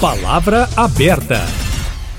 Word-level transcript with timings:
Palavra 0.00 0.68
aberta. 0.76 1.40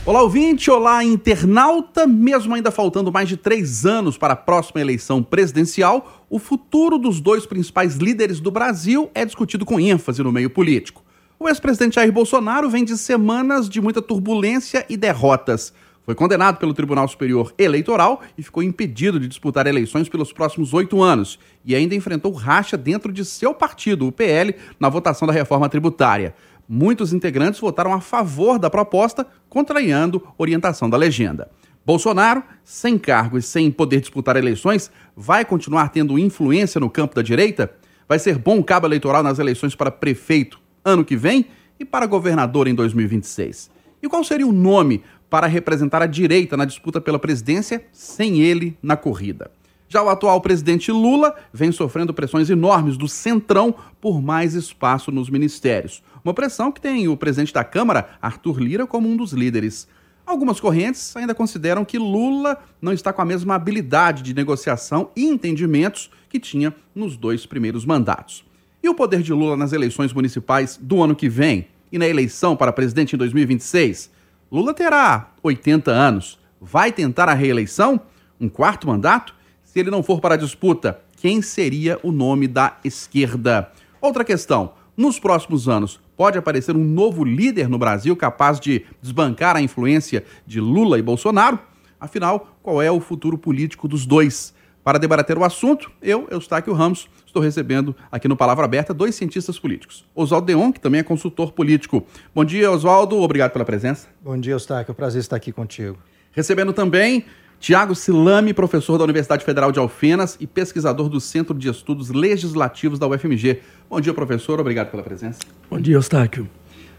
Olá, 0.06 0.22
ouvinte, 0.22 0.70
olá, 0.70 1.02
internauta. 1.02 2.06
Mesmo 2.06 2.54
ainda 2.54 2.72
faltando 2.72 3.10
mais 3.10 3.30
de 3.30 3.38
três 3.38 3.86
anos 3.86 4.18
para 4.18 4.34
a 4.34 4.36
próxima 4.36 4.82
eleição 4.82 5.24
presidencial, 5.24 6.26
o 6.30 6.38
futuro 6.40 6.98
dos 6.98 7.22
dois 7.22 7.46
principais 7.46 7.96
líderes 7.96 8.42
do 8.42 8.52
Brasil 8.52 9.10
é 9.16 9.24
discutido 9.24 9.66
com 9.66 9.80
ênfase 9.80 10.22
no 10.22 10.30
meio 10.30 10.50
político. 10.50 11.06
O 11.40 11.48
ex-presidente 11.48 11.96
Jair 11.96 12.12
Bolsonaro 12.12 12.70
vem 12.70 12.84
de 12.84 12.98
semanas 12.98 13.70
de 13.70 13.80
muita 13.80 14.02
turbulência 14.02 14.86
e 14.90 14.98
derrotas. 14.98 15.72
Foi 16.10 16.16
condenado 16.16 16.58
pelo 16.58 16.74
Tribunal 16.74 17.08
Superior 17.08 17.54
Eleitoral 17.58 18.22
e 18.38 18.44
ficou 18.44 18.62
impedido 18.62 19.20
de 19.22 19.28
disputar 19.28 19.68
eleições 19.68 20.10
pelos 20.10 20.34
próximos 20.34 20.74
oito 20.74 21.02
anos. 21.02 21.40
E 21.64 21.76
ainda 21.76 21.96
enfrentou 21.96 22.34
racha 22.34 22.76
dentro 22.76 23.14
de 23.14 23.24
seu 23.24 23.54
partido, 23.54 24.06
o 24.08 24.12
PL, 24.12 24.54
na 24.80 24.90
votação 24.90 25.26
da 25.26 25.34
reforma 25.34 25.70
tributária. 25.70 26.36
Muitos 26.72 27.12
integrantes 27.14 27.60
votaram 27.60 27.92
a 27.92 28.00
favor 28.00 28.60
da 28.60 28.70
proposta, 28.70 29.26
contrariando 29.50 30.22
orientação 30.38 30.88
da 30.88 30.96
legenda. 30.96 31.50
Bolsonaro, 31.84 32.44
sem 32.64 32.96
cargo 32.96 33.40
e 33.40 33.42
sem 33.42 33.72
poder 33.72 34.02
disputar 34.02 34.38
eleições, 34.38 34.92
vai 35.16 35.44
continuar 35.44 35.90
tendo 35.90 36.20
influência 36.20 36.80
no 36.80 36.88
campo 36.88 37.16
da 37.16 37.24
direita? 37.24 37.74
Vai 38.08 38.20
ser 38.20 38.38
bom 38.38 38.62
cabo 38.62 38.86
eleitoral 38.86 39.24
nas 39.24 39.40
eleições 39.40 39.74
para 39.74 39.90
prefeito 39.90 40.60
ano 40.86 41.04
que 41.04 41.16
vem 41.16 41.48
e 41.80 41.84
para 41.84 42.06
governador 42.06 42.68
em 42.68 42.76
2026? 42.76 43.72
E 44.04 44.08
qual 44.08 44.24
seria 44.24 44.46
o 44.46 44.54
nome 44.54 45.02
para 45.30 45.48
representar 45.48 46.02
a 46.04 46.08
direita 46.08 46.56
na 46.56 46.66
disputa 46.66 47.00
pela 47.00 47.20
presidência 47.20 47.84
sem 47.92 48.42
ele 48.42 48.78
na 48.82 48.98
corrida. 48.98 49.52
Já 49.92 50.04
o 50.04 50.10
atual 50.10 50.40
presidente 50.40 50.92
Lula 50.92 51.36
vem 51.52 51.72
sofrendo 51.72 52.14
pressões 52.14 52.48
enormes 52.48 52.96
do 52.96 53.08
Centrão 53.08 53.74
por 54.00 54.22
mais 54.22 54.54
espaço 54.54 55.12
nos 55.12 55.32
ministérios. 55.32 56.04
Uma 56.24 56.32
pressão 56.32 56.72
que 56.72 56.80
tem 56.80 57.08
o 57.08 57.18
presidente 57.18 57.52
da 57.52 57.64
Câmara, 57.64 58.08
Arthur 58.22 58.60
Lira, 58.60 58.86
como 58.86 59.10
um 59.10 59.18
dos 59.18 59.34
líderes. 59.34 59.88
Algumas 60.28 60.60
correntes 60.60 61.16
ainda 61.16 61.34
consideram 61.34 61.84
que 61.84 61.98
Lula 61.98 62.56
não 62.80 62.94
está 62.94 63.12
com 63.12 63.24
a 63.24 63.26
mesma 63.26 63.56
habilidade 63.56 64.22
de 64.22 64.32
negociação 64.32 65.10
e 65.16 65.26
entendimentos 65.26 66.12
que 66.30 66.40
tinha 66.40 66.72
nos 66.94 67.18
dois 67.18 67.48
primeiros 67.48 67.84
mandatos. 67.84 68.46
E 68.84 68.88
o 68.88 68.94
poder 68.94 69.24
de 69.24 69.34
Lula 69.34 69.58
nas 69.58 69.74
eleições 69.74 70.14
municipais 70.14 70.78
do 70.80 71.02
ano 71.02 71.16
que 71.16 71.28
vem 71.28 71.68
e 71.92 71.98
na 71.98 72.08
eleição 72.08 72.56
para 72.56 72.72
presidente 72.72 73.16
em 73.16 73.18
2026? 73.18 74.12
Lula 74.52 74.72
terá 74.72 75.32
80 75.42 75.90
anos. 75.90 76.38
Vai 76.62 76.92
tentar 76.92 77.28
a 77.28 77.34
reeleição? 77.34 78.00
Um 78.40 78.48
quarto 78.48 78.88
mandato? 78.88 79.39
Se 79.72 79.80
ele 79.80 79.92
não 79.92 80.02
for 80.02 80.20
para 80.20 80.34
a 80.34 80.38
disputa, 80.38 81.00
quem 81.18 81.44
seria 81.44 82.00
o 82.02 82.12
nome 82.12 82.48
da 82.48 82.80
esquerda? 82.84 83.72
Outra 84.02 84.24
questão: 84.24 84.74
nos 84.98 85.20
próximos 85.20 85.70
anos, 85.70 86.00
pode 86.18 86.40
aparecer 86.40 86.76
um 86.76 86.84
novo 86.84 87.24
líder 87.24 87.70
no 87.70 87.78
Brasil 87.78 88.16
capaz 88.16 88.60
de 88.60 88.84
desbancar 89.00 89.56
a 89.56 89.62
influência 89.62 90.26
de 90.48 90.60
Lula 90.60 90.98
e 90.98 91.04
Bolsonaro? 91.04 91.60
Afinal, 92.00 92.58
qual 92.64 92.82
é 92.82 92.90
o 92.90 93.00
futuro 93.00 93.38
político 93.38 93.88
dos 93.88 94.08
dois? 94.08 94.56
Para 94.84 94.98
debater 94.98 95.38
o 95.38 95.44
assunto, 95.44 95.92
eu, 96.02 96.28
Eustáquio 96.32 96.74
Ramos, 96.74 97.08
estou 97.24 97.40
recebendo 97.40 97.96
aqui 98.12 98.28
no 98.28 98.36
Palavra 98.36 98.66
Aberta 98.66 98.92
dois 98.92 99.14
cientistas 99.14 99.60
políticos. 99.60 100.04
Oswaldo 100.16 100.48
Deon, 100.48 100.72
que 100.72 100.80
também 100.80 101.02
é 101.02 101.04
consultor 101.04 101.52
político. 101.52 102.04
Bom 102.34 102.44
dia, 102.44 102.72
Oswaldo. 102.72 103.18
Obrigado 103.22 103.52
pela 103.52 103.66
presença. 103.66 104.08
Bom 104.20 104.36
dia, 104.36 104.54
Eustáquio. 104.54 104.90
É 104.90 104.94
um 104.94 104.96
prazer 104.96 105.20
estar 105.20 105.36
aqui 105.36 105.52
contigo. 105.52 106.00
Recebendo 106.32 106.74
também 106.74 107.24
Tiago 107.60 107.94
Silame, 107.94 108.54
professor 108.54 108.98
da 108.98 109.04
Universidade 109.04 109.44
Federal 109.44 109.70
de 109.70 109.80
Alfenas 109.80 110.38
e 110.40 110.48
pesquisador 110.48 111.10
do 111.10 111.20
Centro 111.20 111.54
de 111.54 111.70
Estudos 111.70 112.10
Legislativos 112.10 112.98
da 112.98 113.06
UFMG. 113.06 113.60
Bom 113.90 114.00
dia, 114.00 114.14
professor. 114.14 114.62
Obrigado 114.62 114.90
pela 114.90 115.04
presença. 115.04 115.40
Bom 115.70 115.78
dia, 115.78 115.96
Eustáquio. 115.96 116.50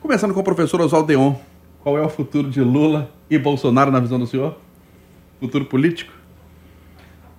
Começando 0.01 0.35
com 0.35 0.41
o 0.41 0.45
professor 0.45 0.79
Oswaldo 0.83 1.09
Deon. 1.09 1.35
Qual 1.83 1.97
é 1.97 2.03
o 2.03 2.11
futuro 2.11 2.51
de 2.51 2.61
Lula 2.61 3.11
e 3.31 3.39
Bolsonaro 3.39 3.91
na 3.91 4.01
visão 4.01 4.19
do 4.19 4.27
senhor? 4.27 4.59
Futuro 5.41 5.65
político? 5.65 6.13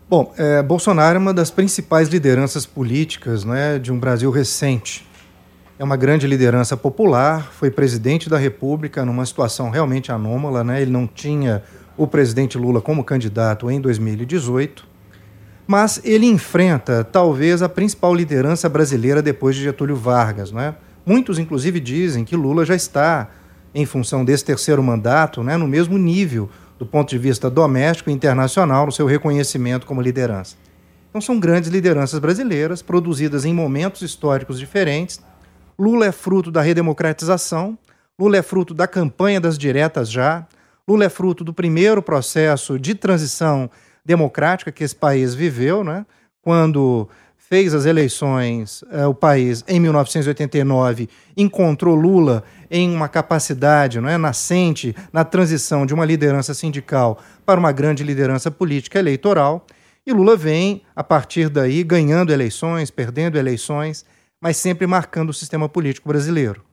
Bom, 0.09 0.33
é, 0.35 0.63
Bolsonaro 0.63 1.15
é 1.15 1.19
uma 1.19 1.33
das 1.33 1.51
principais 1.51 2.09
lideranças 2.09 2.65
políticas 2.65 3.45
né, 3.45 3.77
de 3.77 3.91
um 3.91 3.99
Brasil 3.99 4.31
recente. 4.31 5.07
É 5.77 5.83
uma 5.83 5.95
grande 5.95 6.25
liderança 6.25 6.75
popular, 6.75 7.51
foi 7.51 7.69
presidente 7.69 8.29
da 8.29 8.37
República 8.37 9.05
numa 9.05 9.25
situação 9.25 9.69
realmente 9.69 10.11
anômala. 10.11 10.63
Né? 10.63 10.81
Ele 10.81 10.91
não 10.91 11.05
tinha 11.05 11.63
o 11.97 12.07
presidente 12.07 12.57
Lula 12.57 12.81
como 12.81 13.03
candidato 13.03 13.69
em 13.69 13.79
2018, 13.79 14.87
mas 15.67 16.01
ele 16.03 16.25
enfrenta 16.25 17.03
talvez 17.03 17.61
a 17.61 17.69
principal 17.69 18.13
liderança 18.13 18.67
brasileira 18.67 19.21
depois 19.21 19.55
de 19.55 19.63
Getúlio 19.63 19.95
Vargas. 19.95 20.51
Né? 20.51 20.75
Muitos, 21.05 21.39
inclusive, 21.39 21.79
dizem 21.79 22.25
que 22.25 22.35
Lula 22.35 22.65
já 22.65 22.75
está, 22.75 23.29
em 23.73 23.85
função 23.85 24.25
desse 24.25 24.43
terceiro 24.43 24.83
mandato, 24.83 25.43
né, 25.43 25.55
no 25.55 25.67
mesmo 25.67 25.97
nível 25.97 26.49
do 26.77 26.85
ponto 26.85 27.09
de 27.09 27.17
vista 27.17 27.49
doméstico 27.49 28.09
e 28.09 28.13
internacional, 28.13 28.85
no 28.85 28.91
seu 28.91 29.05
reconhecimento 29.05 29.85
como 29.85 30.01
liderança. 30.01 30.55
Então, 31.09 31.21
são 31.21 31.39
grandes 31.39 31.69
lideranças 31.69 32.19
brasileiras, 32.19 32.81
produzidas 32.81 33.45
em 33.45 33.53
momentos 33.53 34.01
históricos 34.01 34.57
diferentes. 34.57 35.21
Lula 35.77 36.05
é 36.05 36.11
fruto 36.11 36.51
da 36.51 36.61
redemocratização, 36.61 37.77
Lula 38.19 38.37
é 38.37 38.41
fruto 38.41 38.73
da 38.73 38.87
campanha 38.87 39.39
das 39.39 39.57
diretas 39.57 40.09
já, 40.09 40.47
Lula 40.87 41.05
é 41.05 41.09
fruto 41.09 41.43
do 41.43 41.53
primeiro 41.53 42.01
processo 42.01 42.79
de 42.79 42.95
transição 42.95 43.69
democrática 44.05 44.71
que 44.71 44.83
esse 44.83 44.95
país 44.95 45.33
viveu, 45.33 45.83
né? 45.83 46.05
quando 46.41 47.07
fez 47.37 47.73
as 47.73 47.85
eleições, 47.85 48.83
eh, 48.91 49.05
o 49.05 49.13
país, 49.13 49.63
em 49.67 49.79
1989, 49.79 51.09
encontrou 51.35 51.95
Lula 51.95 52.43
em 52.69 52.95
uma 52.95 53.09
capacidade 53.09 53.99
não 53.99 54.07
é, 54.07 54.17
nascente 54.17 54.95
na 55.11 55.25
transição 55.25 55.85
de 55.85 55.93
uma 55.93 56.05
liderança 56.05 56.53
sindical 56.53 57.19
para 57.45 57.59
uma 57.59 57.73
grande 57.73 58.03
liderança 58.03 58.49
política 58.49 58.97
eleitoral. 58.99 59.65
E 60.07 60.13
Lula 60.13 60.37
vem, 60.37 60.81
a 60.95 61.03
partir 61.03 61.49
daí, 61.49 61.83
ganhando 61.83 62.31
eleições, 62.31 62.89
perdendo 62.89 63.37
eleições, 63.37 64.05
mas 64.41 64.55
sempre 64.57 64.87
marcando 64.87 65.29
o 65.29 65.33
sistema 65.33 65.67
político 65.67 66.07
brasileiro. 66.07 66.63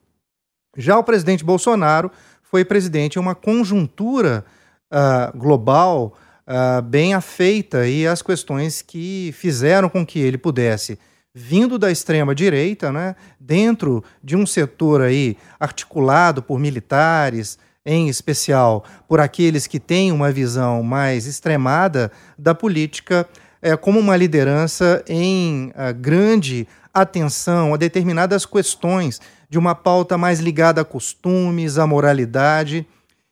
Já 0.77 0.97
o 0.97 1.03
presidente 1.03 1.43
Bolsonaro 1.43 2.09
foi 2.49 2.65
presidente. 2.65 3.17
Em 3.17 3.19
uma 3.19 3.35
conjuntura 3.35 4.43
uh, 4.91 5.37
global 5.37 6.13
uh, 6.47 6.81
bem 6.81 7.13
afeita 7.13 7.87
e 7.87 8.07
as 8.07 8.21
questões 8.21 8.81
que 8.81 9.33
fizeram 9.37 9.87
com 9.87 10.05
que 10.05 10.19
ele 10.19 10.37
pudesse, 10.37 10.97
vindo 11.33 11.77
da 11.77 11.91
extrema 11.91 12.33
direita, 12.33 12.91
né, 12.91 13.15
dentro 13.39 14.03
de 14.23 14.35
um 14.35 14.45
setor 14.45 15.01
aí 15.01 15.37
articulado 15.59 16.41
por 16.41 16.59
militares, 16.59 17.57
em 17.85 18.09
especial 18.09 18.83
por 19.07 19.19
aqueles 19.19 19.67
que 19.67 19.79
têm 19.79 20.11
uma 20.11 20.31
visão 20.31 20.83
mais 20.83 21.25
extremada 21.27 22.11
da 22.37 22.53
política, 22.53 23.27
é, 23.61 23.75
como 23.75 23.99
uma 23.99 24.17
liderança 24.17 25.03
em 25.07 25.69
uh, 25.69 25.93
grande 25.93 26.67
atenção 26.93 27.73
a 27.73 27.77
determinadas 27.77 28.45
questões 28.45 29.21
de 29.49 29.57
uma 29.57 29.73
pauta 29.73 30.17
mais 30.17 30.39
ligada 30.39 30.81
a 30.81 30.85
costumes, 30.85 31.77
à 31.77 31.87
moralidade. 31.87 32.87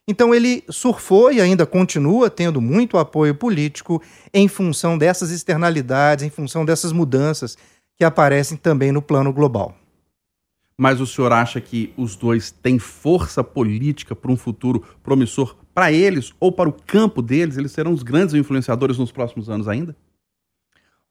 Então 0.06 0.34
ele 0.34 0.64
surfou 0.68 1.30
e 1.30 1.40
ainda 1.40 1.64
continua 1.64 2.28
tendo 2.28 2.60
muito 2.60 2.98
apoio 2.98 3.34
político 3.34 4.02
em 4.34 4.48
função 4.48 4.98
dessas 4.98 5.30
externalidades, 5.30 6.24
em 6.24 6.30
função 6.30 6.64
dessas 6.64 6.92
mudanças 6.92 7.56
que 7.96 8.04
aparecem 8.04 8.56
também 8.56 8.90
no 8.90 9.02
plano 9.02 9.32
global. 9.32 9.76
Mas 10.80 11.00
o 11.00 11.06
senhor 11.06 11.32
acha 11.32 11.60
que 11.60 11.92
os 11.96 12.14
dois 12.14 12.52
têm 12.52 12.78
força 12.78 13.42
política 13.42 14.14
para 14.14 14.30
um 14.30 14.36
futuro 14.36 14.84
promissor 15.02 15.56
para 15.74 15.90
eles 15.90 16.32
ou 16.38 16.52
para 16.52 16.68
o 16.68 16.72
campo 16.72 17.20
deles? 17.20 17.56
Eles 17.56 17.72
serão 17.72 17.92
os 17.92 18.04
grandes 18.04 18.34
influenciadores 18.34 18.96
nos 18.96 19.10
próximos 19.10 19.50
anos 19.50 19.66
ainda? 19.66 19.96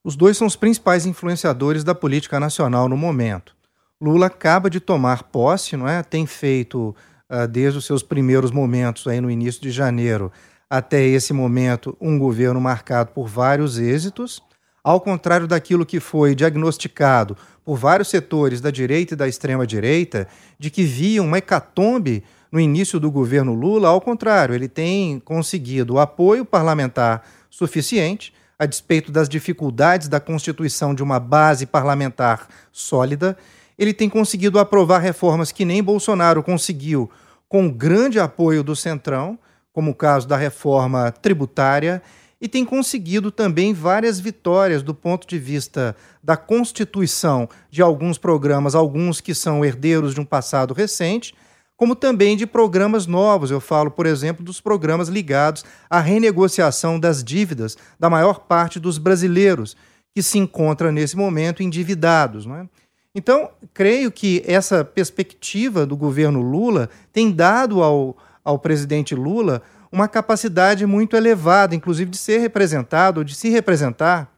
Os 0.01 0.15
dois 0.15 0.37
são 0.37 0.47
os 0.47 0.55
principais 0.55 1.05
influenciadores 1.05 1.83
da 1.83 1.93
política 1.93 2.39
nacional 2.39 2.87
no 2.87 2.95
momento. 2.95 3.56
Lula 3.99 4.27
acaba 4.27 4.69
de 4.69 4.79
tomar 4.79 5.23
posse, 5.23 5.75
não 5.75 5.87
é? 5.87 6.03
Tem 6.03 6.25
feito 6.25 6.95
uh, 7.29 7.47
desde 7.47 7.79
os 7.79 7.85
seus 7.85 8.03
primeiros 8.03 8.51
momentos, 8.51 9.07
aí 9.07 9.19
no 9.19 9.31
início 9.31 9.61
de 9.61 9.71
janeiro, 9.71 10.31
até 10.69 11.03
esse 11.03 11.33
momento, 11.33 11.97
um 11.99 12.19
governo 12.19 12.61
marcado 12.61 13.11
por 13.11 13.27
vários 13.27 13.79
êxitos, 13.79 14.41
ao 14.83 15.01
contrário 15.01 15.47
daquilo 15.47 15.85
que 15.85 15.99
foi 15.99 16.35
diagnosticado 16.35 17.35
por 17.65 17.75
vários 17.75 18.09
setores 18.09 18.61
da 18.61 18.69
direita 18.69 19.13
e 19.13 19.17
da 19.17 19.27
extrema-direita, 19.27 20.27
de 20.59 20.69
que 20.69 20.83
viam 20.83 21.25
uma 21.25 21.39
hecatombe 21.39 22.23
no 22.51 22.59
início 22.59 22.99
do 22.99 23.11
governo 23.11 23.53
Lula, 23.53 23.89
ao 23.89 23.99
contrário, 23.99 24.53
ele 24.53 24.69
tem 24.69 25.19
conseguido 25.19 25.99
apoio 25.99 26.45
parlamentar 26.45 27.23
suficiente, 27.49 28.33
a 28.59 28.65
despeito 28.65 29.11
das 29.11 29.27
dificuldades 29.27 30.07
da 30.07 30.19
constituição 30.19 30.93
de 30.93 31.03
uma 31.03 31.19
base 31.19 31.65
parlamentar 31.65 32.47
sólida, 32.71 33.37
ele 33.77 33.93
tem 33.93 34.09
conseguido 34.09 34.59
aprovar 34.59 34.99
reformas 34.99 35.51
que 35.51 35.65
nem 35.65 35.83
Bolsonaro 35.83 36.41
conseguiu, 36.41 37.09
com 37.47 37.69
grande 37.69 38.19
apoio 38.19 38.63
do 38.63 38.75
Centrão, 38.75 39.37
como 39.71 39.91
o 39.91 39.95
caso 39.95 40.27
da 40.27 40.35
reforma 40.35 41.11
tributária, 41.11 42.01
e 42.39 42.47
tem 42.47 42.63
conseguido 42.63 43.31
também 43.31 43.73
várias 43.73 44.19
vitórias 44.19 44.83
do 44.83 44.93
ponto 44.93 45.27
de 45.27 45.39
vista 45.39 45.95
da 46.23 46.37
constituição 46.37 47.49
de 47.69 47.81
alguns 47.81 48.17
programas, 48.17 48.75
alguns 48.75 49.21
que 49.21 49.33
são 49.33 49.65
herdeiros 49.65 50.13
de 50.13 50.21
um 50.21 50.25
passado 50.25 50.73
recente, 50.73 51.33
como 51.75 51.95
também 51.95 52.35
de 52.35 52.45
programas 52.45 53.05
novos. 53.05 53.49
Eu 53.49 53.59
falo, 53.59 53.89
por 53.89 54.05
exemplo, 54.05 54.43
dos 54.43 54.59
programas 54.59 55.09
ligados 55.09 55.63
à 55.89 55.99
renegociação 55.99 56.99
das 56.99 57.23
dívidas 57.23 57.77
da 57.99 58.09
maior 58.09 58.41
parte 58.41 58.79
dos 58.79 58.97
brasileiros 58.97 59.75
que 60.15 60.21
se 60.21 60.37
encontra 60.37 60.91
nesse 60.91 61.15
momento 61.15 61.61
endividados. 61.61 62.45
Não 62.45 62.55
é? 62.55 62.69
Então, 63.17 63.49
creio 63.73 64.11
que 64.11 64.43
essa 64.45 64.85
perspectiva 64.85 65.87
do 65.87 65.97
governo 65.97 66.39
Lula 66.39 66.87
tem 67.11 67.31
dado 67.31 67.81
ao, 67.81 68.15
ao 68.45 68.59
presidente 68.59 69.15
Lula 69.15 69.63
uma 69.91 70.07
capacidade 70.07 70.85
muito 70.85 71.15
elevada, 71.15 71.73
inclusive 71.73 72.11
de 72.11 72.17
ser 72.17 72.37
representado, 72.37 73.25
de 73.25 73.33
se 73.33 73.49
representar 73.49 74.31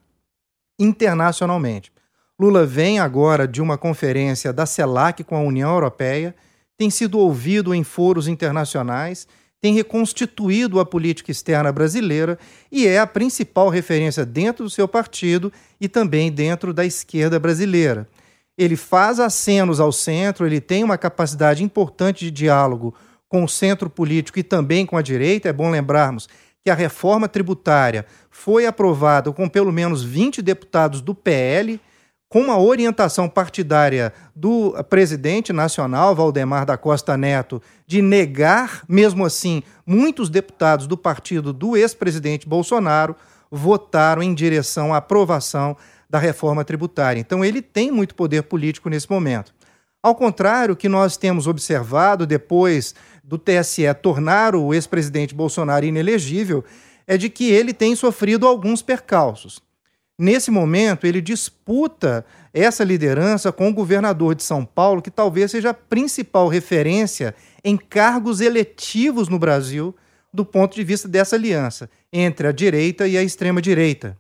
internacionalmente. 0.80 1.92
Lula 2.40 2.66
vem 2.66 3.00
agora 3.00 3.46
de 3.46 3.62
uma 3.62 3.78
conferência 3.78 4.54
da 4.54 4.66
CELAC 4.66 5.26
com 5.26 5.36
a 5.36 5.42
União 5.42 5.74
Europeia 5.74 6.34
tem 6.78 6.90
sido 6.90 7.20
ouvido 7.20 7.76
em 7.76 7.84
foros 7.84 8.30
internacionais, 8.30 9.28
tem 9.60 9.74
reconstituído 9.74 10.80
a 10.80 10.86
política 10.86 11.30
externa 11.30 11.70
brasileira 11.74 12.40
e 12.72 12.88
é 12.88 12.98
a 12.98 13.06
principal 13.06 13.68
referência 13.68 14.26
dentro 14.26 14.64
do 14.64 14.70
seu 14.70 14.88
partido 14.88 15.52
e 15.82 15.90
também 15.90 16.32
dentro 16.32 16.74
da 16.74 16.86
esquerda 16.86 17.38
brasileira. 17.38 18.08
Ele 18.60 18.76
faz 18.76 19.22
acenos 19.22 19.80
ao 19.80 19.90
centro, 19.90 20.46
ele 20.46 20.60
tem 20.60 20.84
uma 20.84 20.98
capacidade 20.98 21.64
importante 21.64 22.26
de 22.26 22.32
diálogo 22.32 22.94
com 23.30 23.42
o 23.42 23.48
centro 23.48 23.90
político 23.90 24.38
e 24.38 24.44
também 24.44 24.86
com 24.86 24.98
a 24.98 25.02
direita. 25.02 25.48
É 25.48 25.54
bom 25.54 25.70
lembrarmos 25.70 26.28
que 26.62 26.70
a 26.70 26.76
reforma 26.76 27.30
tributária 27.30 28.06
foi 28.30 28.66
aprovada 28.66 29.32
com 29.32 29.48
pelo 29.48 29.72
menos 29.72 30.04
20 30.04 30.42
deputados 30.42 31.00
do 31.00 31.16
PL 31.16 31.80
com 32.28 32.42
uma 32.42 32.60
orientação 32.60 33.30
partidária 33.30 34.14
do 34.36 34.72
presidente 34.90 35.54
nacional, 35.54 36.14
Valdemar 36.14 36.66
da 36.66 36.78
Costa 36.78 37.16
Neto, 37.16 37.62
de 37.88 38.02
negar, 38.02 38.84
mesmo 38.90 39.26
assim, 39.26 39.64
muitos 39.86 40.30
deputados 40.30 40.86
do 40.86 40.98
partido 40.98 41.54
do 41.54 41.78
ex-presidente 41.78 42.48
Bolsonaro 42.48 43.16
votaram 43.50 44.22
em 44.22 44.34
direção 44.34 44.94
à 44.94 44.98
aprovação 44.98 45.78
da 46.10 46.18
reforma 46.18 46.66
tributária. 46.66 47.20
Então, 47.20 47.46
ele 47.46 47.62
tem 47.62 47.92
muito 47.92 48.16
poder 48.16 48.44
político 48.44 48.90
nesse 48.90 49.10
momento. 49.10 49.54
Ao 50.02 50.16
contrário, 50.16 50.74
o 50.74 50.78
que 50.78 50.90
nós 50.90 51.18
temos 51.18 51.46
observado 51.46 52.26
depois 52.26 52.96
do 53.24 53.38
TSE 53.38 53.94
tornar 54.02 54.56
o 54.56 54.74
ex-presidente 54.74 55.36
Bolsonaro 55.36 55.86
inelegível 55.86 56.64
é 57.06 57.18
de 57.18 57.30
que 57.30 57.52
ele 57.52 57.74
tem 57.74 57.96
sofrido 57.96 58.48
alguns 58.48 58.82
percalços. 58.82 59.62
Nesse 60.18 60.52
momento, 60.52 61.06
ele 61.06 61.22
disputa 61.22 62.26
essa 62.54 62.84
liderança 62.84 63.52
com 63.52 63.70
o 63.70 63.74
governador 63.74 64.36
de 64.36 64.44
São 64.44 64.66
Paulo, 64.66 65.02
que 65.02 65.12
talvez 65.12 65.52
seja 65.52 65.70
a 65.70 65.74
principal 65.74 66.48
referência 66.48 67.34
em 67.64 67.78
cargos 67.78 68.42
eletivos 68.42 69.30
no 69.30 69.40
Brasil, 69.40 69.96
do 70.34 70.46
ponto 70.46 70.76
de 70.76 70.84
vista 70.84 71.08
dessa 71.08 71.36
aliança 71.36 71.90
entre 72.12 72.48
a 72.48 72.52
direita 72.52 73.08
e 73.08 73.18
a 73.18 73.24
extrema-direita, 73.24 74.18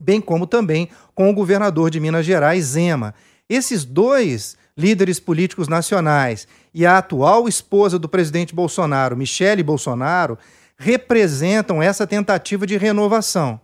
bem 0.00 0.20
como 0.20 0.46
também 0.46 0.88
com 1.14 1.30
o 1.30 1.34
governador 1.34 1.90
de 1.90 2.00
Minas 2.00 2.24
Gerais, 2.24 2.64
Zema. 2.64 3.14
Esses 3.48 3.84
dois 3.84 4.56
líderes 4.76 5.20
políticos 5.20 5.68
nacionais 5.68 6.48
e 6.72 6.86
a 6.86 6.98
atual 6.98 7.46
esposa 7.46 7.98
do 7.98 8.08
presidente 8.08 8.54
Bolsonaro, 8.54 9.16
Michele 9.16 9.62
Bolsonaro, 9.62 10.38
representam 10.78 11.82
essa 11.82 12.06
tentativa 12.06 12.66
de 12.66 12.76
renovação 12.76 13.60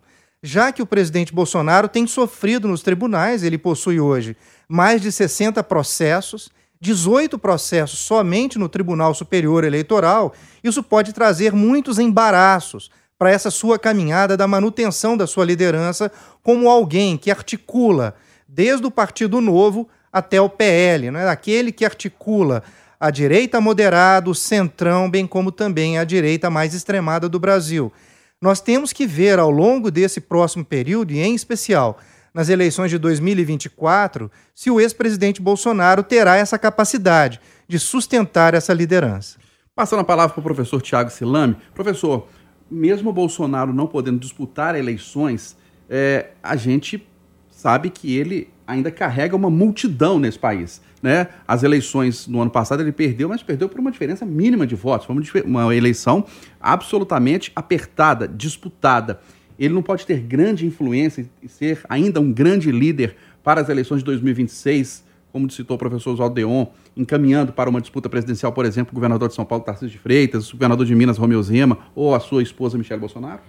já 0.46 0.70
que 0.70 0.82
o 0.82 0.86
presidente 0.86 1.32
Bolsonaro 1.32 1.88
tem 1.88 2.06
sofrido 2.06 2.68
nos 2.68 2.82
tribunais, 2.82 3.42
ele 3.42 3.58
possui 3.58 3.98
hoje 3.98 4.36
mais 4.68 5.00
de 5.00 5.10
60 5.10 5.62
processos, 5.64 6.50
18 6.80 7.38
processos 7.38 7.98
somente 7.98 8.58
no 8.58 8.68
Tribunal 8.68 9.14
Superior 9.14 9.64
Eleitoral, 9.64 10.32
isso 10.62 10.82
pode 10.82 11.12
trazer 11.12 11.52
muitos 11.52 11.98
embaraços 11.98 12.90
para 13.18 13.30
essa 13.30 13.50
sua 13.50 13.78
caminhada 13.78 14.36
da 14.36 14.46
manutenção 14.46 15.16
da 15.16 15.26
sua 15.26 15.44
liderança 15.44 16.10
como 16.42 16.68
alguém 16.68 17.16
que 17.16 17.30
articula 17.30 18.14
desde 18.46 18.86
o 18.86 18.90
Partido 18.90 19.40
Novo 19.40 19.88
até 20.12 20.40
o 20.40 20.48
PL, 20.48 21.10
né? 21.10 21.28
aquele 21.28 21.72
que 21.72 21.84
articula 21.84 22.62
a 22.98 23.10
direita 23.10 23.60
moderada, 23.60 24.30
o 24.30 24.34
centrão, 24.34 25.10
bem 25.10 25.26
como 25.26 25.52
também 25.52 25.98
a 25.98 26.04
direita 26.04 26.48
mais 26.48 26.72
extremada 26.74 27.28
do 27.28 27.38
Brasil. 27.38 27.92
Nós 28.40 28.60
temos 28.60 28.92
que 28.92 29.06
ver 29.06 29.38
ao 29.38 29.50
longo 29.50 29.90
desse 29.90 30.20
próximo 30.20 30.64
período, 30.64 31.12
e 31.12 31.20
em 31.20 31.34
especial 31.34 31.98
nas 32.32 32.50
eleições 32.50 32.90
de 32.90 32.98
2024, 32.98 34.30
se 34.54 34.70
o 34.70 34.78
ex-presidente 34.78 35.40
Bolsonaro 35.40 36.02
terá 36.02 36.36
essa 36.36 36.58
capacidade 36.58 37.40
de 37.66 37.78
sustentar 37.78 38.52
essa 38.52 38.74
liderança. 38.74 39.38
Passando 39.74 40.00
a 40.00 40.04
palavra 40.04 40.34
para 40.34 40.40
o 40.40 40.44
professor 40.44 40.80
Tiago 40.82 41.10
Silame. 41.10 41.56
Professor, 41.74 42.28
mesmo 42.70 43.10
o 43.10 43.12
Bolsonaro 43.12 43.72
não 43.72 43.86
podendo 43.86 44.18
disputar 44.18 44.74
eleições, 44.74 45.56
é, 45.88 46.30
a 46.42 46.56
gente 46.56 47.06
sabe 47.50 47.90
que 47.90 48.16
ele 48.16 48.48
ainda 48.66 48.90
carrega 48.90 49.36
uma 49.36 49.48
multidão 49.48 50.18
nesse 50.18 50.38
país. 50.38 50.80
Né? 51.02 51.28
As 51.46 51.62
eleições 51.62 52.26
no 52.26 52.40
ano 52.40 52.50
passado 52.50 52.82
ele 52.82 52.92
perdeu, 52.92 53.28
mas 53.28 53.42
perdeu 53.42 53.68
por 53.68 53.78
uma 53.78 53.92
diferença 53.92 54.26
mínima 54.26 54.66
de 54.66 54.74
votos. 54.74 55.06
Foi 55.06 55.42
uma 55.42 55.74
eleição 55.74 56.24
absolutamente 56.60 57.52
apertada, 57.54 58.26
disputada. 58.26 59.20
Ele 59.58 59.72
não 59.72 59.82
pode 59.82 60.04
ter 60.04 60.20
grande 60.20 60.66
influência 60.66 61.28
e 61.42 61.48
ser 61.48 61.80
ainda 61.88 62.20
um 62.20 62.32
grande 62.32 62.70
líder 62.72 63.16
para 63.42 63.60
as 63.60 63.68
eleições 63.68 63.98
de 63.98 64.04
2026, 64.04 65.04
como 65.32 65.50
citou 65.50 65.76
o 65.76 65.78
professor 65.78 66.12
Oswaldo 66.12 66.34
Deon, 66.34 66.66
encaminhando 66.96 67.52
para 67.52 67.68
uma 67.68 67.80
disputa 67.80 68.08
presidencial, 68.08 68.52
por 68.52 68.64
exemplo, 68.64 68.92
o 68.92 68.94
governador 68.94 69.28
de 69.28 69.34
São 69.34 69.44
Paulo, 69.44 69.64
Tarcísio 69.64 69.90
de 69.90 69.98
Freitas, 69.98 70.50
o 70.50 70.52
governador 70.56 70.86
de 70.86 70.94
Minas, 70.94 71.18
Romeu 71.18 71.42
Zema, 71.42 71.78
ou 71.94 72.14
a 72.14 72.20
sua 72.20 72.42
esposa, 72.42 72.78
Michele 72.78 73.00
Bolsonaro? 73.00 73.40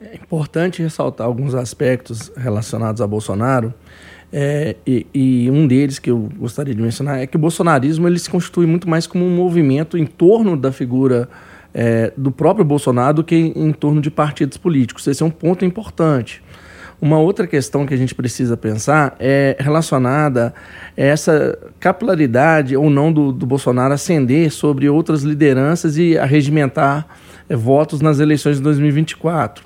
É 0.00 0.16
importante 0.16 0.82
ressaltar 0.82 1.26
alguns 1.26 1.54
aspectos 1.54 2.32
relacionados 2.36 3.02
a 3.02 3.06
Bolsonaro, 3.06 3.74
é, 4.32 4.76
e, 4.86 5.06
e, 5.12 5.50
um 5.50 5.66
deles 5.66 5.98
que 5.98 6.08
eu 6.08 6.28
gostaria 6.38 6.72
de 6.72 6.80
mencionar 6.80 7.18
é 7.18 7.26
que 7.26 7.36
o 7.36 7.38
bolsonarismo 7.38 8.06
ele 8.06 8.18
se 8.18 8.30
constitui 8.30 8.64
muito 8.64 8.88
mais 8.88 9.04
como 9.06 9.24
um 9.24 9.34
movimento 9.34 9.98
em 9.98 10.06
torno 10.06 10.56
da 10.56 10.70
figura 10.70 11.28
é, 11.74 12.12
do 12.16 12.30
próprio 12.30 12.64
Bolsonaro 12.64 13.16
do 13.16 13.24
que 13.24 13.34
em, 13.34 13.52
em 13.56 13.72
torno 13.72 14.00
de 14.00 14.10
partidos 14.10 14.56
políticos. 14.56 15.06
Esse 15.06 15.22
é 15.22 15.26
um 15.26 15.30
ponto 15.30 15.64
importante. 15.64 16.42
Uma 17.00 17.18
outra 17.18 17.46
questão 17.46 17.86
que 17.86 17.94
a 17.94 17.96
gente 17.96 18.14
precisa 18.14 18.58
pensar 18.58 19.16
é 19.18 19.56
relacionada 19.58 20.52
a 20.96 21.02
essa 21.02 21.58
capilaridade 21.78 22.76
ou 22.76 22.90
não 22.90 23.10
do, 23.10 23.32
do 23.32 23.46
Bolsonaro 23.46 23.94
ascender 23.94 24.50
sobre 24.50 24.86
outras 24.86 25.22
lideranças 25.22 25.96
e 25.96 26.18
arregimentar 26.18 27.06
é, 27.48 27.56
votos 27.56 28.02
nas 28.02 28.20
eleições 28.20 28.58
de 28.58 28.62
2024. 28.62 29.64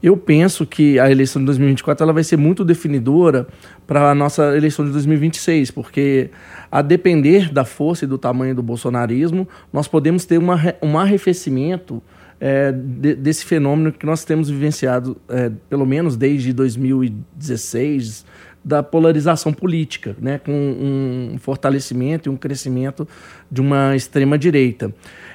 Eu 0.00 0.16
penso 0.16 0.64
que 0.64 0.96
a 1.00 1.10
eleição 1.10 1.42
de 1.42 1.46
2024 1.46 2.04
ela 2.04 2.12
vai 2.12 2.22
ser 2.22 2.36
muito 2.36 2.64
definidora 2.64 3.48
para 3.84 4.12
a 4.12 4.14
nossa 4.14 4.56
eleição 4.56 4.84
de 4.84 4.92
2026, 4.92 5.72
porque 5.72 6.30
a 6.70 6.82
depender 6.82 7.52
da 7.52 7.64
força 7.64 8.04
e 8.04 8.08
do 8.08 8.16
tamanho 8.16 8.54
do 8.54 8.62
bolsonarismo, 8.62 9.48
nós 9.72 9.88
podemos 9.88 10.24
ter 10.24 10.38
uma, 10.38 10.56
um 10.80 10.96
arrefecimento 10.96 12.00
é, 12.40 12.72
de, 12.72 13.14
desse 13.14 13.44
fenômeno 13.44 13.92
que 13.92 14.04
nós 14.04 14.24
temos 14.24 14.50
vivenciado, 14.50 15.16
é, 15.28 15.50
pelo 15.68 15.86
menos 15.86 16.16
desde 16.16 16.52
2016, 16.52 18.24
da 18.64 18.82
polarização 18.82 19.52
política, 19.52 20.16
né, 20.20 20.38
com 20.38 20.52
um 20.52 21.38
fortalecimento 21.38 22.28
e 22.28 22.32
um 22.32 22.36
crescimento 22.36 23.06
de 23.50 23.60
uma 23.60 23.94
extrema-direita. 23.94 24.92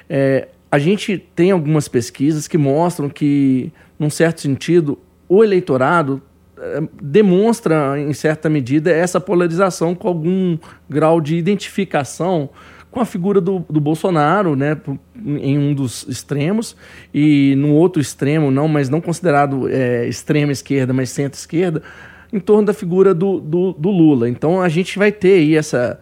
É, 0.08 0.48
a 0.70 0.78
gente 0.78 1.16
tem 1.34 1.50
algumas 1.50 1.88
pesquisas 1.88 2.46
que 2.46 2.58
mostram 2.58 3.08
que, 3.08 3.72
num 3.98 4.10
certo 4.10 4.42
sentido, 4.42 4.98
o 5.28 5.42
eleitorado 5.42 6.20
é, 6.58 6.82
demonstra, 7.00 7.98
em 7.98 8.12
certa 8.12 8.50
medida, 8.50 8.90
essa 8.90 9.18
polarização 9.18 9.94
com 9.94 10.08
algum 10.08 10.58
grau 10.88 11.18
de 11.18 11.36
identificação 11.36 12.50
com 12.92 13.00
a 13.00 13.06
figura 13.06 13.40
do, 13.40 13.64
do 13.70 13.80
Bolsonaro, 13.80 14.54
né, 14.54 14.76
em 15.16 15.58
um 15.58 15.72
dos 15.72 16.06
extremos, 16.06 16.76
e 17.12 17.54
no 17.56 17.72
outro 17.72 18.02
extremo, 18.02 18.50
não, 18.50 18.68
mas 18.68 18.90
não 18.90 19.00
considerado 19.00 19.66
é, 19.66 20.06
extrema 20.06 20.52
esquerda, 20.52 20.92
mas 20.92 21.08
centro-esquerda, 21.08 21.82
em 22.30 22.38
torno 22.38 22.66
da 22.66 22.74
figura 22.74 23.14
do, 23.14 23.40
do, 23.40 23.72
do, 23.72 23.90
Lula. 23.90 24.28
Então 24.28 24.60
a 24.60 24.68
gente 24.68 24.98
vai 24.98 25.10
ter 25.10 25.38
aí 25.38 25.56
essa, 25.56 25.98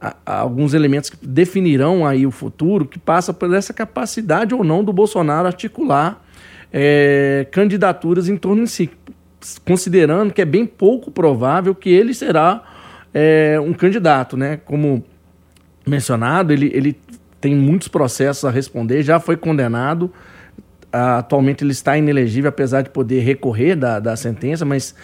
a, 0.00 0.14
a, 0.24 0.38
alguns 0.38 0.74
elementos 0.74 1.10
que 1.10 1.16
definirão 1.26 2.06
aí 2.06 2.24
o 2.24 2.30
futuro, 2.30 2.86
que 2.86 3.00
passa 3.00 3.34
por 3.34 3.52
essa 3.52 3.74
capacidade 3.74 4.54
ou 4.54 4.62
não 4.62 4.84
do 4.84 4.92
Bolsonaro 4.92 5.48
articular 5.48 6.24
é, 6.72 7.48
candidaturas 7.50 8.28
em 8.28 8.36
torno 8.36 8.62
de 8.62 8.70
si, 8.70 8.88
considerando 9.64 10.32
que 10.32 10.40
é 10.40 10.44
bem 10.44 10.64
pouco 10.64 11.10
provável 11.10 11.74
que 11.74 11.90
ele 11.90 12.14
será 12.14 12.62
é, 13.12 13.58
um 13.60 13.72
candidato, 13.72 14.36
né? 14.36 14.60
Como 14.64 15.04
mencionado, 15.88 16.52
ele, 16.52 16.70
ele 16.74 16.96
tem 17.40 17.54
muitos 17.54 17.88
processos 17.88 18.44
a 18.44 18.50
responder, 18.50 19.02
já 19.02 19.18
foi 19.18 19.36
condenado. 19.36 20.12
Atualmente 20.92 21.64
ele 21.64 21.72
está 21.72 21.96
inelegível, 21.98 22.48
apesar 22.48 22.82
de 22.82 22.90
poder 22.90 23.20
recorrer 23.20 23.76
da, 23.76 24.00
da 24.00 24.16
sentença, 24.16 24.64
mas 24.64 24.94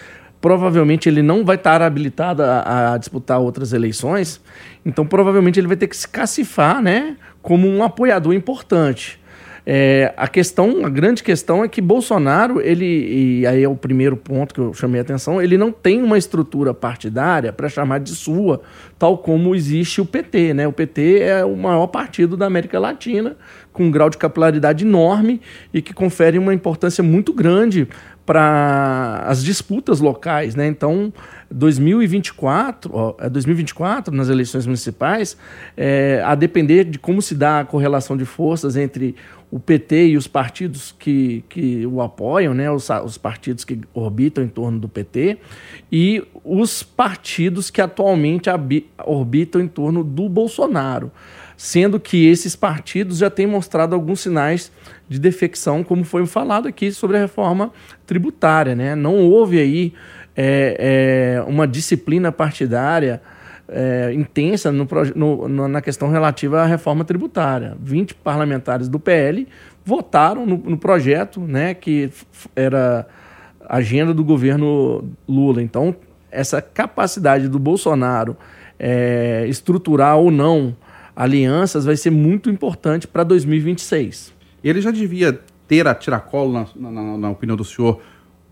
provavelmente 0.41 1.09
ele 1.09 1.21
não 1.21 1.43
vai 1.43 1.55
estar 1.55 1.81
habilitado 1.81 2.43
a, 2.43 2.93
a, 2.93 2.97
disputar 2.97 3.39
outras 3.39 3.73
eleições. 3.73 4.41
Então, 4.85 5.05
provavelmente 5.05 5.59
ele 5.59 5.67
vai 5.67 5.77
ter 5.77 5.87
que 5.87 5.97
se 5.97 6.07
cacifar, 6.07 6.81
né? 6.81 7.17
como 7.45 7.67
um 7.67 7.83
apoiador 7.83 8.33
importante. 8.33 9.19
É, 9.65 10.13
a 10.15 10.27
questão, 10.27 10.85
a 10.85 10.89
grande 10.89 11.23
questão 11.23 11.63
é 11.63 11.67
que 11.67 11.81
Bolsonaro, 11.81 12.61
ele, 12.61 13.39
e 13.39 13.47
aí 13.47 13.63
é 13.63 13.67
o 13.67 13.75
primeiro 13.75 14.15
ponto 14.15 14.53
que 14.53 14.61
eu 14.61 14.73
chamei 14.75 14.99
a 14.99 15.01
atenção, 15.01 15.41
ele 15.41 15.57
não 15.57 15.71
tem 15.71 16.03
uma 16.03 16.17
estrutura 16.17 16.71
partidária 16.71 17.51
para 17.51 17.67
chamar 17.67 17.99
de 17.99 18.11
sua, 18.11 18.61
tal 18.99 19.17
como 19.17 19.55
existe 19.55 19.99
o 19.99 20.05
PT. 20.05 20.53
Né? 20.53 20.67
O 20.67 20.71
PT 20.71 21.19
é 21.21 21.43
o 21.43 21.55
maior 21.55 21.87
partido 21.87 22.37
da 22.37 22.45
América 22.45 22.79
Latina, 22.79 23.35
com 23.73 23.85
um 23.85 23.91
grau 23.91 24.09
de 24.09 24.17
capilaridade 24.17 24.85
enorme 24.85 25.41
e 25.73 25.81
que 25.81 25.93
confere 25.93 26.37
uma 26.37 26.53
importância 26.53 27.03
muito 27.03 27.33
grande 27.33 27.87
para 28.25 29.23
as 29.27 29.43
disputas 29.43 29.99
locais. 29.99 30.55
Né? 30.55 30.67
Então, 30.67 31.13
2024, 31.51 32.91
ó, 32.93 33.29
2024, 33.29 34.13
é 34.13 34.17
nas 34.17 34.29
eleições 34.29 34.65
municipais, 34.65 35.37
é, 35.77 36.21
a 36.25 36.33
depender 36.33 36.85
de 36.85 36.97
como 36.97 37.21
se 37.21 37.35
dá 37.35 37.59
a 37.59 37.65
correlação 37.65 38.17
de 38.17 38.25
forças 38.25 38.75
entre 38.75 39.15
o 39.51 39.59
PT 39.59 40.07
e 40.07 40.17
os 40.17 40.27
partidos 40.27 40.93
que, 40.97 41.43
que 41.49 41.85
o 41.85 42.01
apoiam, 42.01 42.53
né, 42.53 42.69
os, 42.69 42.89
os 43.03 43.17
partidos 43.17 43.63
que 43.63 43.79
orbitam 43.93 44.43
em 44.43 44.47
torno 44.47 44.79
do 44.79 44.89
PT, 44.89 45.37
e 45.91 46.23
os 46.43 46.83
partidos 46.83 47.69
que 47.69 47.81
atualmente 47.81 48.49
orbitam 49.05 49.61
em 49.61 49.67
torno 49.67 50.03
do 50.03 50.27
Bolsonaro. 50.27 51.11
Sendo 51.57 52.01
que 52.01 52.27
esses 52.27 52.53
partidos 52.53 53.19
já 53.19 53.29
têm 53.29 53.47
mostrado 53.47 53.95
alguns 53.95 54.19
sinais 54.19 54.71
de 55.07 55.17
defecção, 55.17 55.85
como 55.85 56.03
foi 56.03 56.25
falado 56.25 56.67
aqui 56.67 56.91
sobre 56.91 57.15
a 57.15 57.21
reforma 57.21 57.71
tributária. 58.05 58.75
Né? 58.75 58.93
Não 58.93 59.15
houve 59.15 59.59
aí 59.59 59.93
é, 60.35 61.37
é, 61.37 61.43
uma 61.47 61.65
disciplina 61.65 62.29
partidária 62.29 63.21
é, 63.67 64.11
intensa 64.13 64.71
no, 64.71 64.87
no, 65.15 65.67
na 65.67 65.81
questão 65.81 66.09
relativa 66.09 66.61
à 66.61 66.65
reforma 66.65 67.03
tributária. 67.03 67.75
20 67.79 68.15
parlamentares 68.15 68.87
do 68.87 68.99
PL 68.99 69.47
votaram 69.83 70.45
no, 70.45 70.57
no 70.57 70.77
projeto 70.77 71.39
né, 71.39 71.73
que 71.73 72.09
era 72.55 73.07
agenda 73.67 74.13
do 74.13 74.23
governo 74.23 75.03
Lula. 75.27 75.61
Então, 75.61 75.95
essa 76.31 76.61
capacidade 76.61 77.47
do 77.47 77.57
Bolsonaro 77.57 78.37
é, 78.77 79.45
estruturar 79.47 80.17
ou 80.17 80.29
não 80.29 80.75
alianças 81.15 81.85
vai 81.85 81.95
ser 81.95 82.09
muito 82.09 82.49
importante 82.49 83.07
para 83.07 83.23
2026. 83.23 84.33
Ele 84.63 84.81
já 84.81 84.91
devia 84.91 85.39
ter 85.67 85.87
a 85.87 85.95
tiracolo, 85.95 86.67
na, 86.75 86.91
na, 86.91 87.17
na 87.17 87.29
opinião 87.29 87.55
do 87.55 87.63
senhor, 87.63 88.01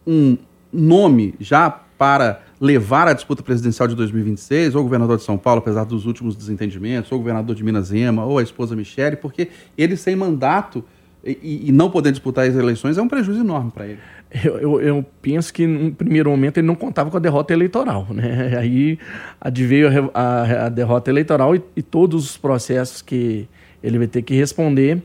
um 0.08 0.38
nome 0.72 1.36
já 1.39 1.82
para 2.03 2.41
levar 2.60 3.07
a 3.07 3.13
disputa 3.13 3.41
presidencial 3.41 3.88
de 3.88 3.95
2026, 3.95 4.75
ou 4.75 4.81
o 4.81 4.83
governador 4.83 5.15
de 5.15 5.24
São 5.24 5.38
Paulo, 5.38 5.60
apesar 5.60 5.86
dos 5.86 6.05
últimos 6.05 6.36
desentendimentos, 6.36 7.10
ou 7.10 7.17
o 7.17 7.22
governador 7.22 7.55
de 7.55 7.63
Minas 7.63 7.93
Ema, 7.93 8.25
ou 8.25 8.39
a 8.39 8.43
esposa 8.43 8.75
Michele, 8.75 9.15
porque 9.15 9.48
ele 9.77 9.95
sem 9.95 10.13
mandato 10.13 10.83
e, 11.24 11.69
e 11.69 11.72
não 11.72 11.89
poder 11.89 12.12
disputar 12.12 12.45
as 12.45 12.55
eleições 12.55 12.98
é 12.98 13.01
um 13.01 13.07
prejuízo 13.07 13.39
enorme 13.39 13.72
para 13.72 13.88
ele. 13.88 14.00
Eu, 14.43 14.57
eu, 14.57 14.81
eu, 14.81 15.05
penso 15.22 15.53
que, 15.53 15.65
no 15.65 15.93
primeiro 15.93 16.29
momento, 16.29 16.57
ele 16.57 16.67
não 16.67 16.75
contava 16.75 17.10
com 17.10 17.15
a 17.15 17.22
derrota 17.22 17.53
eleitoral. 17.53 18.05
Né? 18.12 18.57
Aí 18.60 19.00
adveio 19.39 20.12
a, 20.13 20.22
a, 20.22 20.65
a 20.65 20.69
derrota 20.69 21.10
eleitoral 21.10 21.55
e, 21.55 21.63
e 21.77 21.81
todos 21.81 22.31
os 22.31 22.36
processos 22.36 23.01
que 23.01 23.48
ele 23.81 23.98
vai 23.98 24.07
ter 24.07 24.24
que 24.24 24.36
responder. 24.36 25.01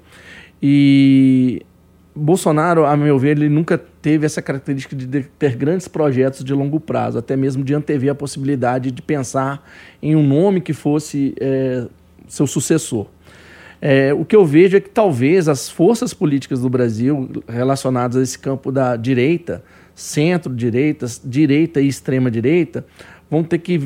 E 0.60 1.62
Bolsonaro, 2.12 2.84
a 2.84 2.96
meu 2.96 3.16
ver, 3.20 3.36
ele 3.36 3.48
nunca 3.48 3.78
teve 4.08 4.24
essa 4.24 4.40
característica 4.40 4.96
de 4.96 5.06
ter 5.38 5.54
grandes 5.54 5.86
projetos 5.86 6.42
de 6.42 6.54
longo 6.54 6.80
prazo, 6.80 7.18
até 7.18 7.36
mesmo 7.36 7.62
de 7.62 7.74
antever 7.74 8.08
a 8.08 8.14
possibilidade 8.14 8.90
de 8.90 9.02
pensar 9.02 9.62
em 10.00 10.16
um 10.16 10.26
nome 10.26 10.62
que 10.62 10.72
fosse 10.72 11.34
é, 11.38 11.84
seu 12.26 12.46
sucessor. 12.46 13.06
É, 13.82 14.14
o 14.14 14.24
que 14.24 14.34
eu 14.34 14.46
vejo 14.46 14.78
é 14.78 14.80
que 14.80 14.88
talvez 14.88 15.46
as 15.46 15.68
forças 15.68 16.14
políticas 16.14 16.62
do 16.62 16.70
Brasil 16.70 17.28
relacionadas 17.46 18.16
a 18.16 18.22
esse 18.22 18.38
campo 18.38 18.72
da 18.72 18.96
direita, 18.96 19.62
centro-direita, 19.94 21.04
direita 21.22 21.78
e 21.78 21.86
extrema-direita, 21.86 22.86
vão 23.30 23.44
ter 23.44 23.58
que 23.58 23.78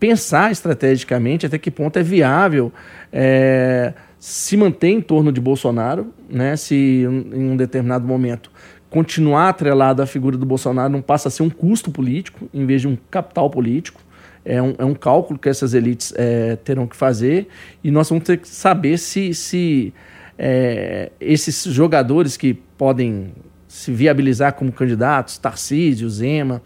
pensar 0.00 0.50
estrategicamente 0.50 1.44
até 1.44 1.58
que 1.58 1.70
ponto 1.70 1.98
é 1.98 2.02
viável 2.02 2.72
é, 3.12 3.92
se 4.18 4.56
manter 4.56 4.88
em 4.88 5.02
torno 5.02 5.30
de 5.30 5.40
Bolsonaro, 5.40 6.12
né? 6.30 6.56
Se 6.56 6.74
em 7.04 7.50
um 7.50 7.56
determinado 7.56 8.06
momento 8.06 8.50
continuar 8.90 9.48
atrelado 9.48 10.02
à 10.02 10.06
figura 10.06 10.36
do 10.36 10.46
Bolsonaro 10.46 10.92
não 10.92 11.02
passa 11.02 11.28
a 11.28 11.30
ser 11.30 11.42
um 11.42 11.50
custo 11.50 11.90
político 11.90 12.48
em 12.52 12.64
vez 12.64 12.80
de 12.80 12.88
um 12.88 12.96
capital 13.10 13.50
político. 13.50 14.00
É 14.44 14.62
um, 14.62 14.74
é 14.78 14.84
um 14.84 14.94
cálculo 14.94 15.38
que 15.38 15.48
essas 15.48 15.74
elites 15.74 16.12
é, 16.16 16.54
terão 16.56 16.86
que 16.86 16.94
fazer 16.94 17.48
e 17.82 17.90
nós 17.90 18.08
vamos 18.08 18.24
ter 18.24 18.38
que 18.38 18.48
saber 18.48 18.96
se, 18.96 19.34
se 19.34 19.92
é, 20.38 21.10
esses 21.20 21.64
jogadores 21.64 22.36
que 22.36 22.54
podem 22.54 23.32
se 23.66 23.92
viabilizar 23.92 24.52
como 24.52 24.70
candidatos, 24.70 25.36
Tarcísio, 25.36 26.08
Zema, 26.08 26.62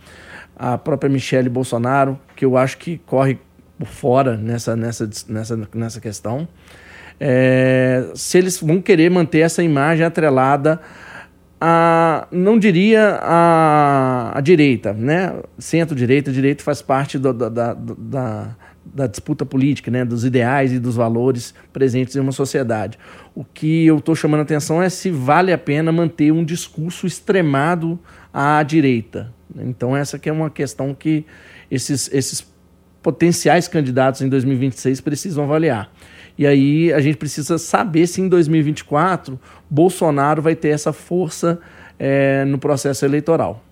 a 0.54 0.76
própria 0.76 1.08
Michele 1.08 1.48
Bolsonaro, 1.48 2.18
que 2.36 2.44
eu 2.44 2.56
acho 2.56 2.76
que 2.76 2.98
corre 3.06 3.38
por 3.78 3.88
fora 3.88 4.36
nessa, 4.36 4.76
nessa, 4.76 5.08
nessa, 5.26 5.68
nessa 5.74 6.00
questão, 6.00 6.46
é, 7.18 8.10
se 8.14 8.36
eles 8.36 8.60
vão 8.60 8.80
querer 8.80 9.10
manter 9.10 9.40
essa 9.40 9.62
imagem 9.62 10.04
atrelada 10.04 10.80
a, 11.61 12.26
não 12.33 12.59
diria 12.59 13.19
a, 13.21 14.33
a 14.38 14.40
direita, 14.40 14.95
né? 14.95 15.40
Centro-direita, 15.59 16.33
direita 16.33 16.64
faz 16.64 16.81
parte 16.81 17.19
do, 17.19 17.35
da, 17.35 17.49
da, 17.50 17.75
da, 17.75 18.57
da, 18.83 19.07
disputa 19.07 19.45
política, 19.45 19.90
né? 19.90 20.02
Dos 20.02 20.25
ideais 20.25 20.73
e 20.73 20.79
dos 20.79 20.97
valores 20.97 21.55
presentes 21.71 22.17
em 22.17 22.21
uma 22.21 22.33
sociedade. 22.33 22.99
O 23.35 23.45
que 23.45 23.85
eu 23.85 23.99
estou 23.99 24.17
chamando 24.17 24.40
a 24.40 24.45
atenção 24.45 24.83
é 24.83 24.88
se 24.88 25.11
vale 25.11 25.52
a 25.52 25.59
pena 25.59 25.93
manter 25.93 26.33
um 26.33 26.43
discurso 26.43 27.07
extremado 27.07 28.00
à 28.33 28.62
direita. 28.62 29.31
Então 29.55 29.95
essa 29.95 30.19
que 30.19 30.31
é 30.31 30.33
uma 30.33 30.49
questão 30.49 30.95
que 30.95 31.26
esses, 31.71 32.11
esses 32.11 32.47
potenciais 33.02 33.69
candidatos 33.69 34.23
em 34.23 34.29
2026 34.31 35.00
precisam 35.02 35.45
avaliar. 35.45 35.93
E 36.40 36.47
aí 36.47 36.90
a 36.90 37.00
gente 37.02 37.18
precisa 37.18 37.59
saber 37.59 38.06
se 38.06 38.23
em 38.23 38.26
2024 38.26 39.38
Bolsonaro 39.68 40.40
vai 40.40 40.56
ter 40.56 40.68
essa 40.68 40.90
força 40.90 41.61
é, 41.99 42.47
no 42.47 42.56
processo 42.56 43.04
eleitoral. 43.04 43.62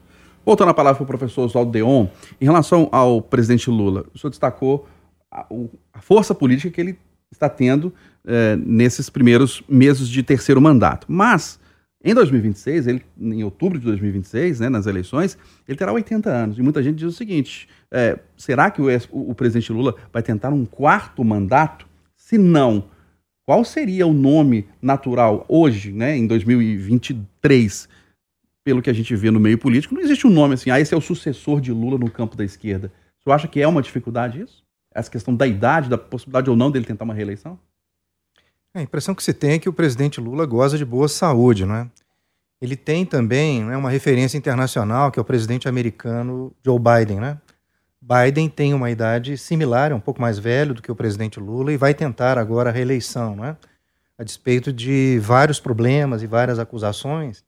Voltando 0.44 0.68
a 0.68 0.74
palavra 0.74 0.98
para 0.98 1.04
o 1.04 1.18
professor 1.18 1.46
Oswaldo 1.46 1.72
Deon, 1.72 2.08
em 2.38 2.44
relação 2.44 2.86
ao 2.92 3.22
presidente 3.22 3.70
Lula, 3.70 4.04
o 4.14 4.18
senhor 4.18 4.28
destacou 4.28 4.86
a, 5.32 5.46
a 5.94 6.00
força 6.02 6.34
política 6.34 6.70
que 6.70 6.78
ele 6.78 6.98
está 7.32 7.48
tendo 7.48 7.90
é, 8.26 8.54
nesses 8.56 9.08
primeiros 9.08 9.62
meses 9.66 10.06
de 10.06 10.22
terceiro 10.22 10.60
mandato. 10.60 11.06
Mas, 11.08 11.58
em 12.04 12.12
2026, 12.12 12.86
ele, 12.86 13.02
em 13.18 13.44
outubro 13.44 13.78
de 13.78 13.86
2026, 13.86 14.60
né, 14.60 14.68
nas 14.68 14.86
eleições, 14.86 15.38
ele 15.66 15.78
terá 15.78 15.90
80 15.90 16.28
anos. 16.28 16.58
E 16.58 16.62
muita 16.62 16.82
gente 16.82 16.96
diz 16.96 17.08
o 17.08 17.16
seguinte: 17.16 17.66
é, 17.90 18.18
será 18.36 18.70
que 18.70 18.82
o, 18.82 18.88
o, 19.10 19.30
o 19.30 19.34
presidente 19.34 19.72
Lula 19.72 19.94
vai 20.12 20.22
tentar 20.22 20.50
um 20.50 20.66
quarto 20.66 21.24
mandato? 21.24 21.87
Se 22.28 22.36
não, 22.36 22.84
qual 23.46 23.64
seria 23.64 24.06
o 24.06 24.12
nome 24.12 24.68
natural 24.82 25.46
hoje, 25.48 25.90
né, 25.92 26.14
em 26.14 26.26
2023, 26.26 27.88
pelo 28.62 28.82
que 28.82 28.90
a 28.90 28.92
gente 28.92 29.16
vê 29.16 29.30
no 29.30 29.40
meio 29.40 29.56
político? 29.56 29.94
Não 29.94 30.02
existe 30.02 30.26
um 30.26 30.30
nome 30.30 30.52
assim, 30.52 30.68
ah, 30.68 30.78
esse 30.78 30.92
é 30.92 30.96
o 30.96 31.00
sucessor 31.00 31.58
de 31.58 31.72
Lula 31.72 31.96
no 31.96 32.10
campo 32.10 32.36
da 32.36 32.44
esquerda. 32.44 32.92
Você 33.18 33.30
acha 33.30 33.48
que 33.48 33.62
é 33.62 33.66
uma 33.66 33.80
dificuldade 33.80 34.42
isso? 34.42 34.62
Essa 34.94 35.10
questão 35.10 35.34
da 35.34 35.46
idade, 35.46 35.88
da 35.88 35.96
possibilidade 35.96 36.50
ou 36.50 36.56
não 36.56 36.70
dele 36.70 36.84
tentar 36.84 37.06
uma 37.06 37.14
reeleição? 37.14 37.58
É, 38.74 38.80
a 38.80 38.82
impressão 38.82 39.14
que 39.14 39.22
se 39.22 39.32
tem 39.32 39.52
é 39.52 39.58
que 39.58 39.70
o 39.70 39.72
presidente 39.72 40.20
Lula 40.20 40.44
goza 40.44 40.76
de 40.76 40.84
boa 40.84 41.08
saúde, 41.08 41.64
não 41.64 41.76
é? 41.76 41.90
Ele 42.60 42.76
tem 42.76 43.06
também 43.06 43.64
né, 43.64 43.74
uma 43.74 43.88
referência 43.88 44.36
internacional, 44.36 45.10
que 45.10 45.18
é 45.18 45.22
o 45.22 45.24
presidente 45.24 45.66
americano 45.66 46.54
Joe 46.62 46.78
Biden, 46.78 47.20
né? 47.20 47.38
Biden 48.00 48.48
tem 48.48 48.72
uma 48.72 48.90
idade 48.90 49.36
similar, 49.36 49.90
é 49.90 49.94
um 49.94 50.00
pouco 50.00 50.20
mais 50.20 50.38
velho 50.38 50.74
do 50.74 50.82
que 50.82 50.90
o 50.90 50.96
presidente 50.96 51.40
Lula 51.40 51.72
e 51.72 51.76
vai 51.76 51.92
tentar 51.94 52.38
agora 52.38 52.70
a 52.70 52.72
reeleição, 52.72 53.36
não 53.36 53.44
é? 53.44 53.56
a 54.18 54.24
despeito 54.24 54.72
de 54.72 55.18
vários 55.20 55.60
problemas 55.60 56.22
e 56.22 56.26
várias 56.26 56.58
acusações, 56.58 57.44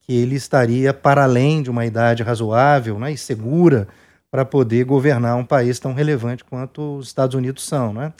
que 0.00 0.14
ele 0.14 0.34
estaria 0.34 0.92
para 0.92 1.24
além 1.24 1.62
de 1.62 1.70
uma 1.70 1.86
idade 1.86 2.22
razoável 2.22 2.98
né, 2.98 3.12
e 3.12 3.16
segura 3.16 3.88
para 4.30 4.44
poder 4.44 4.84
governar 4.84 5.36
um 5.36 5.44
país 5.44 5.78
tão 5.78 5.94
relevante 5.94 6.44
quanto 6.44 6.98
os 6.98 7.06
Estados 7.06 7.34
Unidos 7.34 7.64
são. 7.64 7.94
Né? 7.94 8.12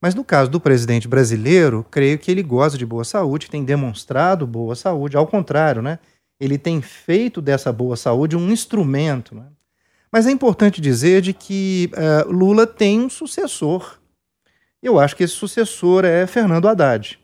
Mas 0.00 0.14
no 0.14 0.24
caso 0.24 0.50
do 0.50 0.58
presidente 0.58 1.06
brasileiro, 1.06 1.86
creio 1.88 2.18
que 2.18 2.30
ele 2.30 2.42
goza 2.42 2.76
de 2.76 2.86
boa 2.86 3.04
saúde, 3.04 3.50
tem 3.50 3.64
demonstrado 3.64 4.46
boa 4.46 4.74
saúde, 4.74 5.16
ao 5.16 5.26
contrário, 5.26 5.80
né? 5.80 5.98
ele 6.40 6.58
tem 6.58 6.80
feito 6.80 7.40
dessa 7.40 7.72
boa 7.72 7.96
saúde 7.96 8.36
um 8.36 8.50
instrumento. 8.50 9.34
Né? 9.34 9.44
Mas 10.10 10.26
é 10.26 10.30
importante 10.30 10.80
dizer 10.80 11.20
de 11.20 11.32
que 11.32 11.90
uh, 11.94 12.30
Lula 12.30 12.66
tem 12.66 13.00
um 13.00 13.10
sucessor. 13.10 13.98
Eu 14.82 14.98
acho 14.98 15.14
que 15.14 15.24
esse 15.24 15.34
sucessor 15.34 16.04
é 16.04 16.26
Fernando 16.26 16.68
Haddad. 16.68 17.18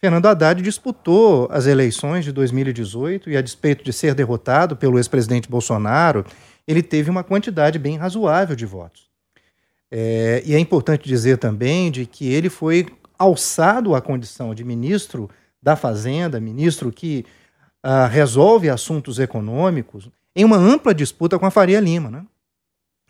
Fernando 0.00 0.26
Haddad 0.26 0.62
disputou 0.62 1.48
as 1.50 1.66
eleições 1.66 2.24
de 2.24 2.32
2018 2.32 3.30
e, 3.30 3.36
a 3.36 3.42
despeito 3.42 3.82
de 3.82 3.92
ser 3.92 4.14
derrotado 4.14 4.76
pelo 4.76 4.98
ex-presidente 4.98 5.48
Bolsonaro, 5.48 6.24
ele 6.66 6.82
teve 6.82 7.10
uma 7.10 7.24
quantidade 7.24 7.78
bem 7.78 7.96
razoável 7.96 8.54
de 8.54 8.66
votos. 8.66 9.08
É, 9.90 10.42
e 10.44 10.54
é 10.54 10.58
importante 10.58 11.08
dizer 11.08 11.38
também 11.38 11.90
de 11.90 12.04
que 12.04 12.32
ele 12.32 12.50
foi 12.50 12.86
alçado 13.18 13.94
à 13.94 14.00
condição 14.00 14.54
de 14.54 14.64
ministro 14.64 15.30
da 15.62 15.76
Fazenda, 15.76 16.40
ministro 16.40 16.92
que 16.92 17.24
uh, 17.84 18.08
resolve 18.10 18.68
assuntos 18.68 19.18
econômicos, 19.18 20.10
em 20.34 20.44
uma 20.44 20.56
ampla 20.56 20.94
disputa 20.94 21.38
com 21.38 21.46
a 21.46 21.50
Faria 21.50 21.80
Lima. 21.80 22.10
Né? 22.10 22.24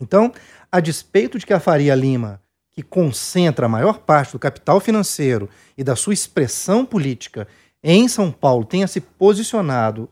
Então, 0.01 0.33
a 0.71 0.81
despeito 0.81 1.39
de 1.39 1.47
que 1.47 1.53
a 1.53 1.61
Faria 1.61 1.95
Lima, 1.95 2.41
que 2.71 2.83
concentra 2.83 3.67
a 3.67 3.69
maior 3.69 4.01
parte 4.01 4.33
do 4.33 4.39
capital 4.39 4.81
financeiro 4.81 5.49
e 5.79 5.85
da 5.85 5.97
sua 5.97 6.13
expressão 6.13 6.85
política 6.85 7.47
em 7.83 8.09
São 8.09 8.33
Paulo, 8.33 8.65
tenha 8.65 8.87
se 8.87 9.01
posicionado 9.01 10.09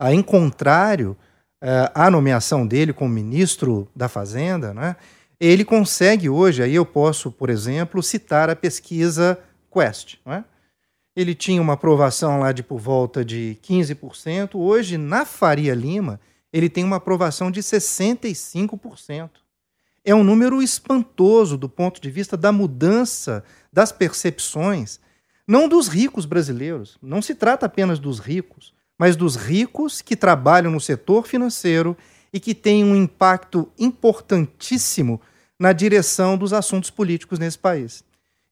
uh, 0.00 0.08
em 0.08 0.22
contrário 0.22 1.16
uh, 1.62 1.90
à 1.94 2.10
nomeação 2.10 2.66
dele 2.66 2.92
como 2.92 3.12
ministro 3.12 3.88
da 3.94 4.08
Fazenda, 4.08 4.74
né? 4.74 4.96
ele 5.40 5.64
consegue 5.64 6.28
hoje, 6.28 6.62
aí 6.62 6.74
eu 6.74 6.86
posso, 6.86 7.32
por 7.32 7.50
exemplo, 7.50 8.00
citar 8.00 8.48
a 8.48 8.54
pesquisa 8.54 9.38
Quest. 9.72 10.16
Né? 10.24 10.44
Ele 11.16 11.34
tinha 11.34 11.60
uma 11.60 11.72
aprovação 11.72 12.38
lá 12.38 12.52
de 12.52 12.62
por 12.62 12.78
volta 12.78 13.24
de 13.24 13.58
15%, 13.60 14.50
hoje, 14.54 14.96
na 14.96 15.24
Faria 15.24 15.74
Lima, 15.74 16.20
ele 16.52 16.68
tem 16.68 16.84
uma 16.84 16.96
aprovação 16.96 17.50
de 17.50 17.60
65%. 17.60 19.30
É 20.04 20.14
um 20.14 20.24
número 20.24 20.62
espantoso 20.62 21.56
do 21.56 21.68
ponto 21.68 22.00
de 22.00 22.10
vista 22.10 22.36
da 22.36 22.52
mudança 22.52 23.44
das 23.72 23.92
percepções, 23.92 25.00
não 25.46 25.68
dos 25.68 25.88
ricos 25.88 26.26
brasileiros, 26.26 26.98
não 27.00 27.22
se 27.22 27.34
trata 27.34 27.66
apenas 27.66 27.98
dos 27.98 28.18
ricos, 28.18 28.74
mas 28.98 29.16
dos 29.16 29.36
ricos 29.36 30.02
que 30.02 30.16
trabalham 30.16 30.70
no 30.70 30.80
setor 30.80 31.26
financeiro 31.26 31.96
e 32.32 32.40
que 32.40 32.54
têm 32.54 32.84
um 32.84 32.96
impacto 32.96 33.70
importantíssimo 33.78 35.20
na 35.58 35.72
direção 35.72 36.36
dos 36.36 36.52
assuntos 36.52 36.90
políticos 36.90 37.38
nesse 37.38 37.58
país. 37.58 38.04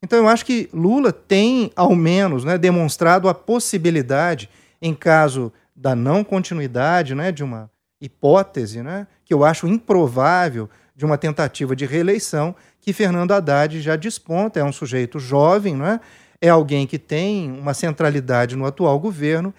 Então 0.03 0.19
eu 0.19 0.29
acho 0.29 0.47
que 0.47 0.69
Lula 0.73 1.13
tem, 1.13 1.71
ao 1.77 1.95
menos, 1.95 2.45
né, 2.45 2.57
demonstrado 2.57 3.29
a 3.29 3.35
possibilidade, 3.35 4.49
em 4.81 4.95
caso 4.95 5.53
da 5.75 5.95
não 5.95 6.25
continuidade 6.25 7.15
né, 7.15 7.31
de 7.31 7.45
uma 7.45 7.71
hipótese, 8.01 8.83
né, 8.83 9.07
que 9.25 9.35
eu 9.35 9.45
acho 9.45 9.67
improvável, 9.67 10.69
de 10.97 11.05
uma 11.05 11.17
tentativa 11.17 11.75
de 11.75 11.87
reeleição, 11.87 12.55
que 12.81 12.93
Fernando 12.93 13.33
Haddad 13.33 13.81
já 13.81 13.97
desponta, 13.97 14.61
é 14.61 14.65
um 14.65 14.73
sujeito 14.73 15.19
jovem, 15.19 15.75
né, 15.77 16.01
é 16.41 16.49
alguém 16.49 16.87
que 16.87 16.99
tem 16.99 17.51
uma 17.53 17.75
centralidade 17.75 18.57
no 18.57 18.65
atual 18.65 18.99
governo 18.99 19.53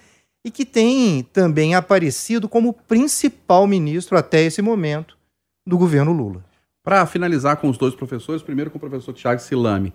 e 0.43 0.49
que 0.49 0.65
tem 0.65 1.23
também 1.31 1.75
aparecido 1.75 2.49
como 2.49 2.73
principal 2.73 3.67
ministro 3.67 4.17
até 4.17 4.41
esse 4.41 4.61
momento 4.61 5.17
do 5.65 5.77
governo 5.77 6.11
Lula. 6.11 6.43
Para 6.83 7.05
finalizar 7.05 7.57
com 7.57 7.69
os 7.69 7.77
dois 7.77 7.93
professores, 7.93 8.41
primeiro 8.41 8.71
com 8.71 8.77
o 8.77 8.79
professor 8.79 9.13
Tiago 9.13 9.39
Silame. 9.39 9.93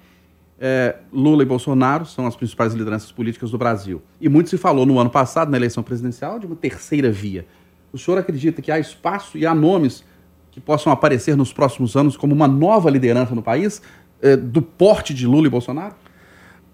É, 0.59 0.97
Lula 1.12 1.43
e 1.43 1.47
Bolsonaro 1.47 2.07
são 2.07 2.26
as 2.26 2.37
principais 2.37 2.73
lideranças 2.73 3.11
políticas 3.11 3.50
do 3.50 3.59
Brasil. 3.59 4.00
E 4.21 4.29
muito 4.29 4.49
se 4.49 4.57
falou 4.57 4.87
no 4.87 4.99
ano 4.99 5.11
passado, 5.11 5.50
na 5.50 5.57
eleição 5.57 5.83
presidencial, 5.83 6.38
de 6.38 6.47
uma 6.47 6.57
terceira 6.57 7.11
via. 7.11 7.45
O 7.93 7.99
senhor 7.99 8.19
acredita 8.19 8.61
que 8.61 8.71
há 8.71 8.78
espaço 8.78 9.38
e 9.38 9.47
há 9.47 9.55
nomes 9.55 10.05
que 10.50 10.61
possam 10.61 10.93
aparecer 10.93 11.37
nos 11.37 11.52
próximos 11.52 11.97
anos 11.97 12.16
como 12.16 12.35
uma 12.35 12.49
nova 12.49 12.90
liderança 12.90 13.35
no 13.35 13.43
país, 13.43 13.83
é, 14.23 14.37
do 14.37 14.62
porte 14.62 15.12
de 15.12 15.26
Lula 15.26 15.47
e 15.47 15.50
Bolsonaro? 15.50 15.95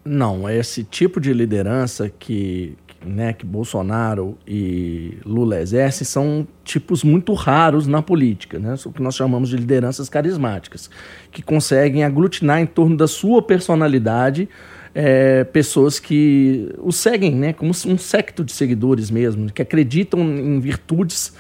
Não, 0.04 0.48
esse 0.48 0.82
tipo 0.82 1.20
de 1.20 1.32
liderança 1.32 2.08
que, 2.08 2.76
né, 3.04 3.32
que 3.32 3.46
Bolsonaro 3.46 4.36
e 4.46 5.18
Lula 5.24 5.60
exercem 5.60 6.04
são 6.04 6.46
tipos 6.64 7.04
muito 7.04 7.32
raros 7.34 7.86
na 7.86 8.02
política, 8.02 8.58
né, 8.58 8.74
o 8.84 8.92
que 8.92 9.02
nós 9.02 9.14
chamamos 9.14 9.48
de 9.48 9.56
lideranças 9.56 10.08
carismáticas, 10.08 10.90
que 11.30 11.42
conseguem 11.42 12.04
aglutinar 12.04 12.60
em 12.60 12.66
torno 12.66 12.96
da 12.96 13.06
sua 13.06 13.42
personalidade 13.42 14.48
é, 14.94 15.44
pessoas 15.44 15.98
que 15.98 16.68
o 16.78 16.92
seguem, 16.92 17.34
né, 17.34 17.52
como 17.52 17.70
um 17.70 17.98
secto 17.98 18.44
de 18.44 18.52
seguidores 18.52 19.10
mesmo, 19.10 19.50
que 19.50 19.62
acreditam 19.62 20.20
em 20.20 20.60
virtudes 20.60 21.34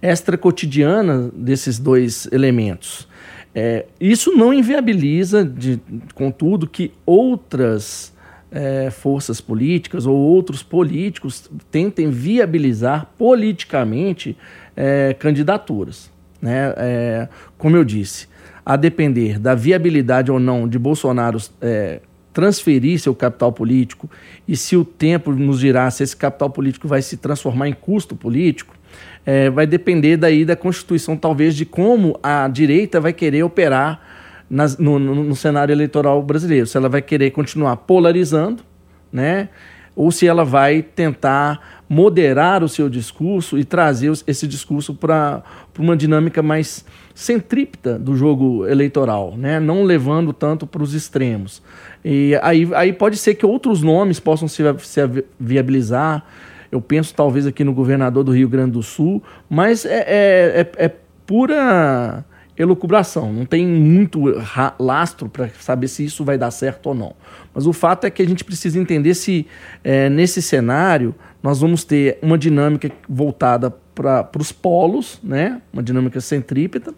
extra-cotidianas 0.00 1.30
desses 1.34 1.78
dois 1.78 2.28
elementos. 2.32 3.08
É, 3.54 3.86
isso 3.98 4.36
não 4.36 4.52
inviabiliza, 4.52 5.44
de, 5.44 5.80
contudo, 6.14 6.66
que 6.66 6.92
outras 7.06 8.14
é, 8.50 8.90
forças 8.90 9.40
políticas 9.40 10.06
ou 10.06 10.14
outros 10.14 10.62
políticos 10.62 11.50
tentem 11.70 12.10
viabilizar 12.10 13.10
politicamente 13.18 14.36
é, 14.76 15.14
candidaturas. 15.18 16.10
Né? 16.40 16.74
É, 16.76 17.28
como 17.56 17.76
eu 17.76 17.84
disse, 17.84 18.28
a 18.64 18.76
depender 18.76 19.38
da 19.38 19.54
viabilidade 19.54 20.30
ou 20.30 20.38
não 20.38 20.68
de 20.68 20.78
Bolsonaro 20.78 21.38
é, 21.60 22.00
transferir 22.36 23.00
seu 23.00 23.14
capital 23.14 23.50
político 23.50 24.10
e 24.46 24.54
se 24.58 24.76
o 24.76 24.84
tempo 24.84 25.32
nos 25.32 25.58
dirá 25.58 25.90
se 25.90 26.02
esse 26.02 26.14
capital 26.14 26.50
político 26.50 26.86
vai 26.86 27.00
se 27.00 27.16
transformar 27.16 27.66
em 27.66 27.72
custo 27.72 28.14
político, 28.14 28.74
é, 29.24 29.48
vai 29.48 29.66
depender 29.66 30.18
daí 30.18 30.44
da 30.44 30.54
Constituição, 30.54 31.16
talvez, 31.16 31.56
de 31.56 31.64
como 31.64 32.20
a 32.22 32.46
direita 32.46 33.00
vai 33.00 33.14
querer 33.14 33.42
operar 33.42 34.02
nas, 34.50 34.76
no, 34.76 34.98
no, 34.98 35.14
no, 35.14 35.34
cenário 35.34 35.72
eleitoral 35.72 36.22
brasileiro. 36.22 36.66
Se 36.66 36.76
ela 36.76 36.90
vai 36.90 37.00
querer 37.00 37.30
continuar 37.30 37.74
polarizando, 37.78 38.62
né? 39.10 39.48
ou 39.96 40.12
se 40.12 40.28
ela 40.28 40.44
vai 40.44 40.82
tentar 40.82 41.75
moderar 41.88 42.64
o 42.64 42.68
seu 42.68 42.88
discurso 42.88 43.58
e 43.58 43.64
trazer 43.64 44.12
esse 44.26 44.46
discurso 44.46 44.94
para 44.94 45.42
uma 45.78 45.96
dinâmica 45.96 46.42
mais 46.42 46.84
centrípeta 47.14 47.98
do 47.98 48.16
jogo 48.16 48.66
eleitoral, 48.66 49.36
né? 49.36 49.60
não 49.60 49.84
levando 49.84 50.32
tanto 50.32 50.66
para 50.66 50.82
os 50.82 50.94
extremos. 50.94 51.62
E 52.04 52.38
aí, 52.42 52.68
aí 52.74 52.92
pode 52.92 53.16
ser 53.16 53.34
que 53.34 53.46
outros 53.46 53.82
nomes 53.82 54.20
possam 54.20 54.48
se, 54.48 54.62
se 54.80 55.00
viabilizar. 55.38 56.24
Eu 56.70 56.80
penso 56.80 57.14
talvez 57.14 57.46
aqui 57.46 57.62
no 57.62 57.72
governador 57.72 58.24
do 58.24 58.32
Rio 58.32 58.48
Grande 58.48 58.72
do 58.72 58.82
Sul, 58.82 59.22
mas 59.48 59.84
é, 59.84 60.00
é, 60.00 60.60
é, 60.78 60.86
é 60.86 60.92
pura 61.24 62.24
elucubração, 62.58 63.32
não 63.32 63.44
tem 63.44 63.66
muito 63.66 64.22
lastro 64.78 65.28
para 65.28 65.48
saber 65.60 65.88
se 65.88 66.04
isso 66.04 66.24
vai 66.24 66.38
dar 66.38 66.50
certo 66.50 66.86
ou 66.86 66.94
não. 66.94 67.14
Mas 67.54 67.66
o 67.66 67.72
fato 67.72 68.06
é 68.06 68.10
que 68.10 68.22
a 68.22 68.26
gente 68.26 68.44
precisa 68.44 68.78
entender 68.78 69.14
se 69.14 69.46
é, 69.84 70.08
nesse 70.08 70.40
cenário 70.40 71.14
nós 71.46 71.60
vamos 71.60 71.84
ter 71.84 72.18
uma 72.20 72.36
dinâmica 72.36 72.90
voltada 73.08 73.70
para 73.70 74.28
os 74.36 74.50
polos, 74.50 75.20
né? 75.22 75.62
uma 75.72 75.80
dinâmica 75.80 76.20
centrípeta, 76.20 76.92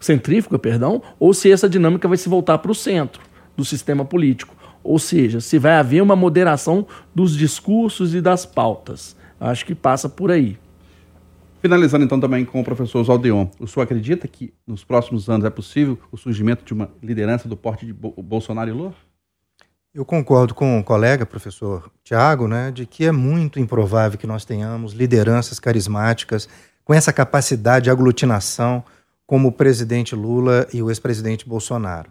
centrífuga, 0.00 0.58
perdão, 0.58 1.00
ou 1.16 1.32
se 1.32 1.48
essa 1.52 1.68
dinâmica 1.68 2.08
vai 2.08 2.16
se 2.16 2.28
voltar 2.28 2.58
para 2.58 2.72
o 2.72 2.74
centro 2.74 3.22
do 3.56 3.64
sistema 3.64 4.04
político. 4.04 4.52
Ou 4.82 4.98
seja, 4.98 5.40
se 5.40 5.60
vai 5.60 5.76
haver 5.76 6.02
uma 6.02 6.16
moderação 6.16 6.88
dos 7.14 7.36
discursos 7.36 8.16
e 8.16 8.20
das 8.20 8.44
pautas. 8.44 9.14
Acho 9.38 9.64
que 9.64 9.76
passa 9.76 10.08
por 10.08 10.32
aí. 10.32 10.58
Finalizando 11.62 12.04
então 12.04 12.18
também 12.18 12.44
com 12.44 12.60
o 12.60 12.64
professor 12.64 13.04
Zaldeon, 13.04 13.46
o 13.60 13.66
senhor 13.68 13.84
acredita 13.84 14.26
que 14.26 14.52
nos 14.66 14.82
próximos 14.82 15.30
anos 15.30 15.46
é 15.46 15.50
possível 15.50 15.96
o 16.10 16.16
surgimento 16.16 16.64
de 16.64 16.72
uma 16.72 16.90
liderança 17.00 17.48
do 17.48 17.56
porte 17.56 17.86
de 17.86 17.92
Bolsonaro 17.92 18.68
e 18.68 18.72
Lula? 18.72 18.94
Eu 19.94 20.04
concordo 20.04 20.56
com 20.56 20.80
o 20.80 20.82
colega, 20.82 21.24
professor 21.24 21.88
Tiago, 22.02 22.48
né, 22.48 22.72
de 22.72 22.84
que 22.84 23.04
é 23.04 23.12
muito 23.12 23.60
improvável 23.60 24.18
que 24.18 24.26
nós 24.26 24.44
tenhamos 24.44 24.92
lideranças 24.92 25.60
carismáticas 25.60 26.48
com 26.84 26.92
essa 26.92 27.12
capacidade 27.12 27.84
de 27.84 27.90
aglutinação 27.90 28.82
como 29.24 29.48
o 29.48 29.52
presidente 29.52 30.16
Lula 30.16 30.66
e 30.74 30.82
o 30.82 30.90
ex-presidente 30.90 31.48
Bolsonaro. 31.48 32.10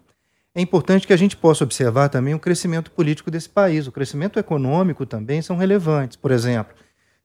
É 0.56 0.62
importante 0.62 1.06
que 1.06 1.12
a 1.12 1.18
gente 1.18 1.36
possa 1.36 1.66
observar 1.66 2.08
também 2.08 2.34
o 2.34 2.40
crescimento 2.40 2.90
político 2.90 3.30
desse 3.30 3.50
país. 3.50 3.86
O 3.86 3.92
crescimento 3.92 4.40
econômico 4.40 5.06
também 5.06 5.42
são 5.42 5.58
relevantes. 5.58 6.16
Por 6.16 6.32
exemplo, 6.32 6.74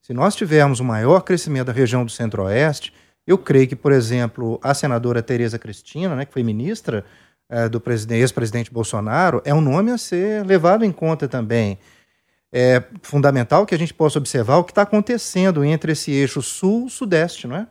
se 0.02 0.12
nós 0.12 0.34
tivermos 0.34 0.80
o 0.80 0.84
maior 0.84 1.20
crescimento 1.20 1.68
da 1.68 1.72
região 1.72 2.04
do 2.04 2.10
Centro-Oeste, 2.10 2.92
eu 3.24 3.38
creio 3.38 3.68
que, 3.68 3.76
por 3.76 3.92
exemplo, 3.92 4.58
a 4.60 4.74
senadora 4.74 5.22
Tereza 5.22 5.56
Cristina, 5.56 6.16
né, 6.16 6.24
que 6.24 6.32
foi 6.32 6.42
ministra 6.42 7.04
é, 7.48 7.68
do 7.68 7.82
ex-presidente 8.10 8.72
Bolsonaro, 8.72 9.40
é 9.44 9.54
um 9.54 9.60
nome 9.60 9.90
a 9.90 9.98
ser 9.98 10.44
levado 10.44 10.84
em 10.84 10.92
conta 10.92 11.26
também. 11.26 11.78
É 12.52 12.82
fundamental 13.02 13.66
que 13.66 13.74
a 13.74 13.78
gente 13.78 13.92
possa 13.92 14.18
observar 14.18 14.56
o 14.56 14.64
que 14.64 14.70
está 14.72 14.82
acontecendo 14.82 15.64
entre 15.64 15.92
esse 15.92 16.10
eixo 16.10 16.40
sul-sudeste, 16.40 17.46
não 17.46 17.56
é? 17.56 17.66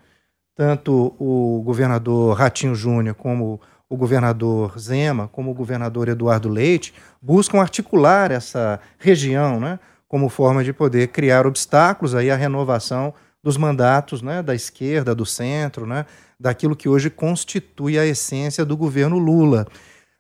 Tanto 0.56 1.16
o 1.20 1.62
governador 1.64 2.36
Ratinho 2.36 2.74
Júnior 2.74 3.16
como 3.16 3.62
o 3.90 3.96
governador 3.96 4.78
Zema, 4.80 5.28
como 5.28 5.52
o 5.52 5.54
governador 5.54 6.10
Eduardo 6.10 6.50
Leite, 6.50 6.94
buscam 7.22 7.60
articular 7.60 8.32
essa 8.32 8.80
região, 8.98 9.60
né? 9.60 9.80
como 10.08 10.30
forma 10.30 10.64
de 10.64 10.74
poder 10.74 11.10
criar 11.10 11.46
obstáculos 11.46 12.16
aí 12.16 12.32
à 12.32 12.36
renovação 12.36 13.14
dos 13.48 13.56
mandatos 13.56 14.22
né, 14.22 14.44
da 14.44 14.54
esquerda, 14.54 15.16
do 15.16 15.26
centro, 15.26 15.86
né, 15.86 16.06
daquilo 16.38 16.76
que 16.76 16.90
hoje 16.90 17.10
constitui 17.10 17.98
a 17.98 18.06
essência 18.06 18.66
do 18.66 18.76
governo 18.76 19.18
Lula. 19.18 19.66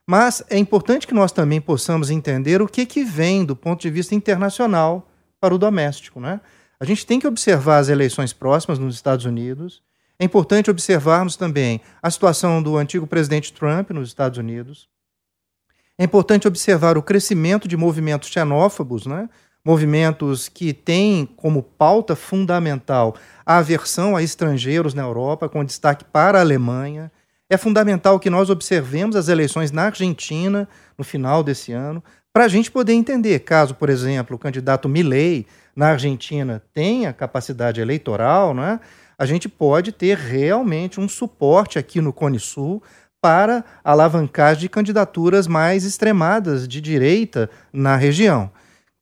Mas 0.10 0.42
é 0.50 0.58
importante 0.58 1.06
que 1.06 1.14
nós 1.14 1.34
também 1.34 1.60
possamos 1.60 2.10
entender 2.10 2.62
o 2.62 2.68
que, 2.70 2.86
que 2.86 3.04
vem 3.04 3.44
do 3.44 3.54
ponto 3.54 3.82
de 3.82 3.90
vista 3.90 4.16
internacional 4.16 5.12
para 5.42 5.54
o 5.54 5.58
doméstico. 5.58 6.22
Né? 6.22 6.40
A 6.80 6.86
gente 6.86 7.06
tem 7.06 7.20
que 7.20 7.28
observar 7.28 7.80
as 7.80 7.90
eleições 7.90 8.32
próximas 8.32 8.80
nos 8.80 8.96
Estados 8.96 9.26
Unidos. 9.26 9.82
É 10.18 10.24
importante 10.24 10.72
observarmos 10.72 11.36
também 11.36 11.82
a 12.02 12.10
situação 12.10 12.64
do 12.64 12.78
antigo 12.78 13.06
presidente 13.06 13.52
Trump 13.52 13.90
nos 13.90 14.08
Estados 14.08 14.38
Unidos. 14.38 14.88
É 15.98 16.06
importante 16.06 16.48
observar 16.48 16.98
o 16.98 17.04
crescimento 17.04 17.68
de 17.68 17.76
movimentos 17.76 18.30
xenófobos, 18.30 19.06
né? 19.06 19.28
Movimentos 19.68 20.48
que 20.48 20.72
têm 20.72 21.26
como 21.26 21.62
pauta 21.62 22.16
fundamental 22.16 23.18
a 23.46 23.58
aversão 23.58 24.16
a 24.16 24.24
estrangeiros 24.24 24.94
na 24.94 25.02
Europa, 25.02 25.50
com 25.50 25.66
destaque 25.66 26.06
para 26.06 26.38
a 26.38 26.42
Alemanha. 26.42 27.12
É 27.50 27.58
fundamental 27.58 28.18
que 28.18 28.30
nós 28.30 28.50
observemos 28.50 29.14
as 29.18 29.28
eleições 29.28 29.70
na 29.70 29.88
Argentina 29.88 30.70
no 30.98 31.04
final 31.04 31.44
desse 31.44 31.74
ano, 31.74 32.02
para 32.32 32.46
a 32.46 32.48
gente 32.48 32.72
poder 32.72 32.94
entender, 32.94 33.40
caso, 33.40 33.76
por 33.76 33.90
exemplo, 33.90 34.38
o 34.38 34.40
candidato 34.40 34.88
Milley 34.88 35.46
na 35.76 35.90
Argentina 35.90 36.64
tenha 36.74 37.12
capacidade 37.12 37.82
eleitoral, 37.82 38.54
né, 38.54 38.80
a 39.20 39.26
gente 39.26 39.50
pode 39.50 39.92
ter 39.92 40.18
realmente 40.18 40.98
um 40.98 41.10
suporte 41.10 41.78
aqui 41.78 42.00
no 42.00 42.14
Cone 42.14 42.40
Sul 42.40 42.82
para 43.22 43.66
alavancagem 43.84 44.62
de 44.62 44.70
candidaturas 44.70 45.46
mais 45.46 45.84
extremadas 45.84 46.66
de 46.66 46.80
direita 46.80 47.50
na 47.74 47.98
região. 47.98 48.50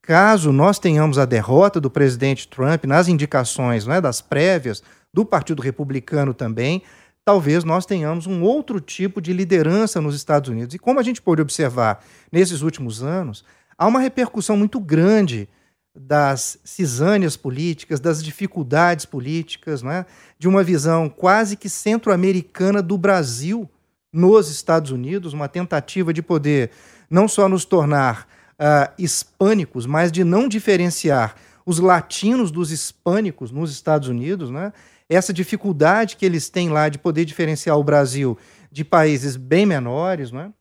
Caso 0.06 0.52
nós 0.52 0.78
tenhamos 0.78 1.18
a 1.18 1.26
derrota 1.26 1.82
do 1.82 1.90
presidente 1.90 2.48
Trump 2.48 2.86
nas 2.86 3.08
indicações 3.08 3.88
né, 3.88 4.00
das 4.00 4.22
prévias 4.22 4.84
do 5.12 5.26
Partido 5.26 5.64
Republicano 5.64 6.32
também, 6.32 6.84
talvez 7.24 7.64
nós 7.64 7.88
tenhamos 7.88 8.28
um 8.28 8.44
outro 8.44 8.80
tipo 8.80 9.20
de 9.20 9.34
liderança 9.34 10.00
nos 10.00 10.16
Estados 10.16 10.48
Unidos. 10.48 10.76
E 10.76 10.78
como 10.78 11.00
a 11.00 11.04
gente 11.04 11.20
pôde 11.20 11.42
observar 11.42 12.06
nesses 12.32 12.62
últimos 12.62 13.02
anos, 13.02 13.44
há 13.76 13.88
uma 13.88 14.00
repercussão 14.00 14.56
muito 14.56 14.80
grande 14.80 15.50
das 15.96 16.60
cisâneas 16.64 17.36
políticas, 17.36 18.00
das 18.00 18.24
dificuldades 18.24 19.06
políticas, 19.06 19.82
né? 19.82 20.06
de 20.38 20.48
uma 20.48 20.64
visão 20.64 21.10
quase 21.10 21.58
que 21.58 21.68
centro-americana 21.68 22.80
do 22.80 22.96
Brasil 22.96 23.68
nos 24.14 24.52
Estados 24.52 24.92
Unidos, 24.92 25.34
uma 25.34 25.48
tentativa 25.48 26.14
de 26.14 26.22
poder 26.22 26.70
não 27.10 27.28
só 27.28 27.50
nos 27.50 27.66
tornar 27.66 28.35
uh, 28.60 28.94
hispânicos, 28.98 29.86
mas 29.86 30.12
de 30.12 30.24
não 30.24 30.48
diferenciar 30.48 31.36
os 31.66 31.80
latinos 31.80 32.52
dos 32.52 32.72
hispânicos 32.72 33.52
nos 33.52 33.72
Estados 33.72 34.08
Unidos, 34.08 34.50
né? 34.50 34.72
essa 35.10 35.34
dificuldade 35.34 36.16
que 36.16 36.26
eles 36.26 36.50
têm 36.50 36.70
lá 36.70 36.90
de 36.90 36.98
poder 36.98 37.26
diferenciar 37.26 37.78
o 37.78 37.84
Brasil 37.84 38.38
de 38.72 38.84
países 38.84 39.36
bem 39.36 39.66
menores, 39.66 40.32
né? 40.32 40.52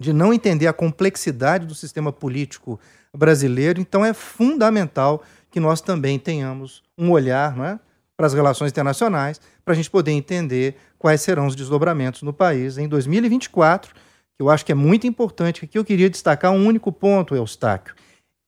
de 0.00 0.14
não 0.14 0.32
entender 0.32 0.66
a 0.66 0.72
complexidade 0.72 1.66
do 1.66 1.74
sistema 1.74 2.10
político 2.10 2.80
brasileiro. 3.14 3.80
Então, 3.80 4.02
é 4.02 4.14
fundamental 4.14 5.22
que 5.50 5.60
nós 5.60 5.82
também 5.82 6.18
tenhamos 6.18 6.82
um 6.96 7.10
olhar 7.10 7.54
né, 7.54 7.78
para 8.16 8.26
as 8.26 8.32
relações 8.32 8.70
internacionais, 8.70 9.40
para 9.64 9.74
a 9.74 9.76
gente 9.76 9.90
poder 9.90 10.12
entender 10.12 10.76
quais 10.98 11.20
serão 11.20 11.46
os 11.46 11.54
desdobramentos 11.54 12.22
no 12.22 12.32
país 12.32 12.78
em 12.78 12.88
2024, 12.88 13.94
que 13.94 14.00
eu 14.40 14.48
acho 14.48 14.64
que 14.64 14.72
é 14.72 14.74
muito 14.74 15.06
importante. 15.06 15.64
Aqui 15.64 15.76
eu 15.76 15.84
queria 15.84 16.08
destacar 16.08 16.50
um 16.50 16.66
único 16.66 16.90
ponto, 16.90 17.36
Eustáquio. 17.36 17.94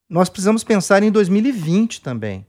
Nós 0.09 0.31
precisamos 0.31 0.65
pensar 0.65 1.03
em 1.03 1.11
2020 1.11 2.01
também. 2.01 2.47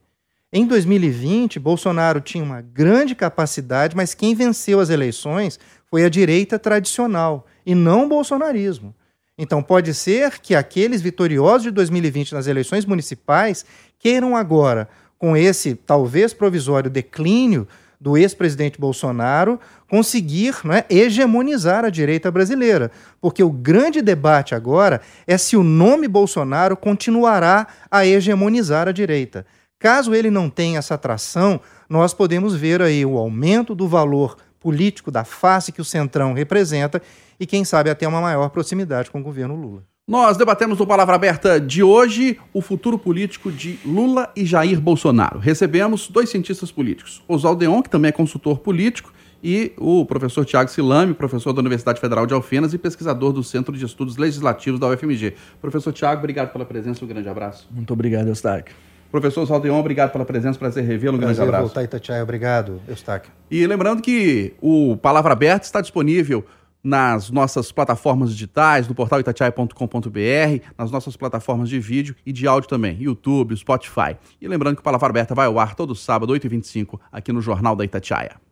Em 0.52 0.66
2020, 0.66 1.60
Bolsonaro 1.60 2.22
tinha 2.22 2.44
uma 2.44 2.62
grande 2.62 3.14
capacidade, 3.14 3.98
mas 3.98 4.14
quem 4.14 4.34
venceu 4.34 4.80
as 4.80 4.90
eleições 4.90 5.60
foi 5.90 6.06
a 6.06 6.10
direita 6.10 6.58
tradicional 6.58 7.46
e 7.66 7.76
não 7.76 8.06
o 8.06 8.08
bolsonarismo. 8.08 8.96
Então 9.38 9.62
pode 9.62 9.94
ser 9.94 10.40
que 10.40 10.56
aqueles 10.56 11.02
vitoriosos 11.02 11.64
de 11.64 11.72
2020 11.72 12.34
nas 12.34 12.48
eleições 12.48 12.86
municipais 12.86 13.66
queiram 14.00 14.38
agora, 14.38 14.88
com 15.18 15.36
esse 15.36 15.76
talvez 15.76 16.34
provisório 16.34 16.90
declínio 16.90 17.68
do 18.04 18.18
ex-presidente 18.18 18.78
Bolsonaro, 18.78 19.58
conseguir 19.88 20.58
né, 20.66 20.84
hegemonizar 20.90 21.86
a 21.86 21.90
direita 21.90 22.30
brasileira. 22.30 22.92
Porque 23.22 23.42
o 23.42 23.50
grande 23.50 24.02
debate 24.02 24.54
agora 24.54 25.00
é 25.26 25.38
se 25.38 25.56
o 25.56 25.64
nome 25.64 26.06
Bolsonaro 26.06 26.76
continuará 26.76 27.66
a 27.90 28.06
hegemonizar 28.06 28.90
a 28.90 28.92
direita. 28.92 29.46
Caso 29.80 30.14
ele 30.14 30.30
não 30.30 30.50
tenha 30.50 30.80
essa 30.80 30.96
atração, 30.96 31.62
nós 31.88 32.14
podemos 32.14 32.54
ver 32.54 32.82
aí 32.82 33.06
o 33.06 33.18
aumento 33.18 33.74
do 33.74 33.88
valor 33.88 34.36
político 34.60 35.10
da 35.10 35.24
face 35.24 35.72
que 35.72 35.82
o 35.82 35.86
Centrão 35.86 36.34
representa 36.34 37.02
e, 37.40 37.46
quem 37.46 37.64
sabe, 37.64 37.90
até 37.90 38.06
uma 38.06 38.20
maior 38.20 38.50
proximidade 38.50 39.10
com 39.10 39.22
o 39.22 39.24
governo 39.24 39.56
Lula. 39.56 39.93
Nós 40.06 40.36
debatemos 40.36 40.80
no 40.80 40.86
Palavra 40.86 41.16
Aberta 41.16 41.62
de 41.62 41.82
hoje 41.82 42.38
o 42.54 42.60
futuro 42.60 43.00
político 43.00 43.50
de 43.50 43.80
Lula 43.86 44.30
e 44.36 44.46
Jair 44.46 44.82
Bolsonaro. 44.82 45.40
Recebemos 45.40 46.10
dois 46.10 46.30
cientistas 46.30 46.70
políticos, 46.70 47.24
Oswaldo 47.26 47.62
Deon, 47.62 47.82
que 47.82 47.90
também 47.90 48.10
é 48.10 48.12
consultor 48.12 48.60
político, 48.60 49.14
e 49.42 49.72
o 49.78 50.06
professor 50.06 50.44
Tiago 50.44 50.70
Silame, 50.70 51.14
professor 51.14 51.54
da 51.54 51.62
Universidade 51.62 52.02
Federal 52.02 52.26
de 52.26 52.34
Alfenas 52.34 52.74
e 52.74 52.78
pesquisador 52.78 53.32
do 53.32 53.42
Centro 53.46 53.78
de 53.78 53.86
Estudos 53.86 54.18
Legislativos 54.18 54.78
da 54.78 54.90
UFMG. 54.90 55.36
Professor 55.62 55.94
Tiago, 55.94 56.20
obrigado 56.20 56.52
pela 56.52 56.66
presença, 56.66 57.06
um 57.06 57.08
grande 57.08 57.30
abraço. 57.30 57.70
Muito 57.72 57.94
obrigado, 57.94 58.28
Eustáquio. 58.28 58.76
Professor 59.10 59.46
Saldeon, 59.46 59.80
obrigado 59.80 60.12
pela 60.12 60.26
presença, 60.26 60.60
prazer 60.60 60.84
revê-lo. 60.84 61.16
Um 61.16 61.20
grande 61.22 61.40
abraço. 61.40 61.64
voltar, 61.64 61.84
Itatiaia. 61.84 62.24
Obrigado, 62.24 62.82
Eustáquio. 62.90 63.32
E 63.50 63.66
lembrando 63.66 64.02
que 64.02 64.54
o 64.60 64.98
Palavra 64.98 65.32
Aberta 65.32 65.66
está 65.66 65.80
disponível 65.80 66.44
nas 66.84 67.30
nossas 67.30 67.72
plataformas 67.72 68.32
digitais, 68.32 68.88
no 68.88 68.94
portal 68.94 69.20
itatiaia.com.br, 69.20 70.66
nas 70.78 70.92
nossas 70.92 71.16
plataformas 71.16 71.70
de 71.70 71.80
vídeo 71.80 72.16
e 72.26 72.34
de 72.34 72.46
áudio 72.46 72.70
também, 72.70 72.98
YouTube, 73.00 73.56
Spotify. 73.56 74.18
E 74.42 74.48
lembrando 74.48 74.76
que 74.76 74.82
o 74.82 74.84
Palavra 74.84 75.10
Aberta 75.10 75.34
vai 75.34 75.46
ao 75.46 75.60
ar 75.60 75.76
todo 75.76 75.96
sábado, 75.96 76.34
8h25, 76.34 77.00
aqui 77.12 77.32
no 77.32 77.42
Jornal 77.42 77.76
da 77.76 77.86
Itatiaia. 77.86 78.44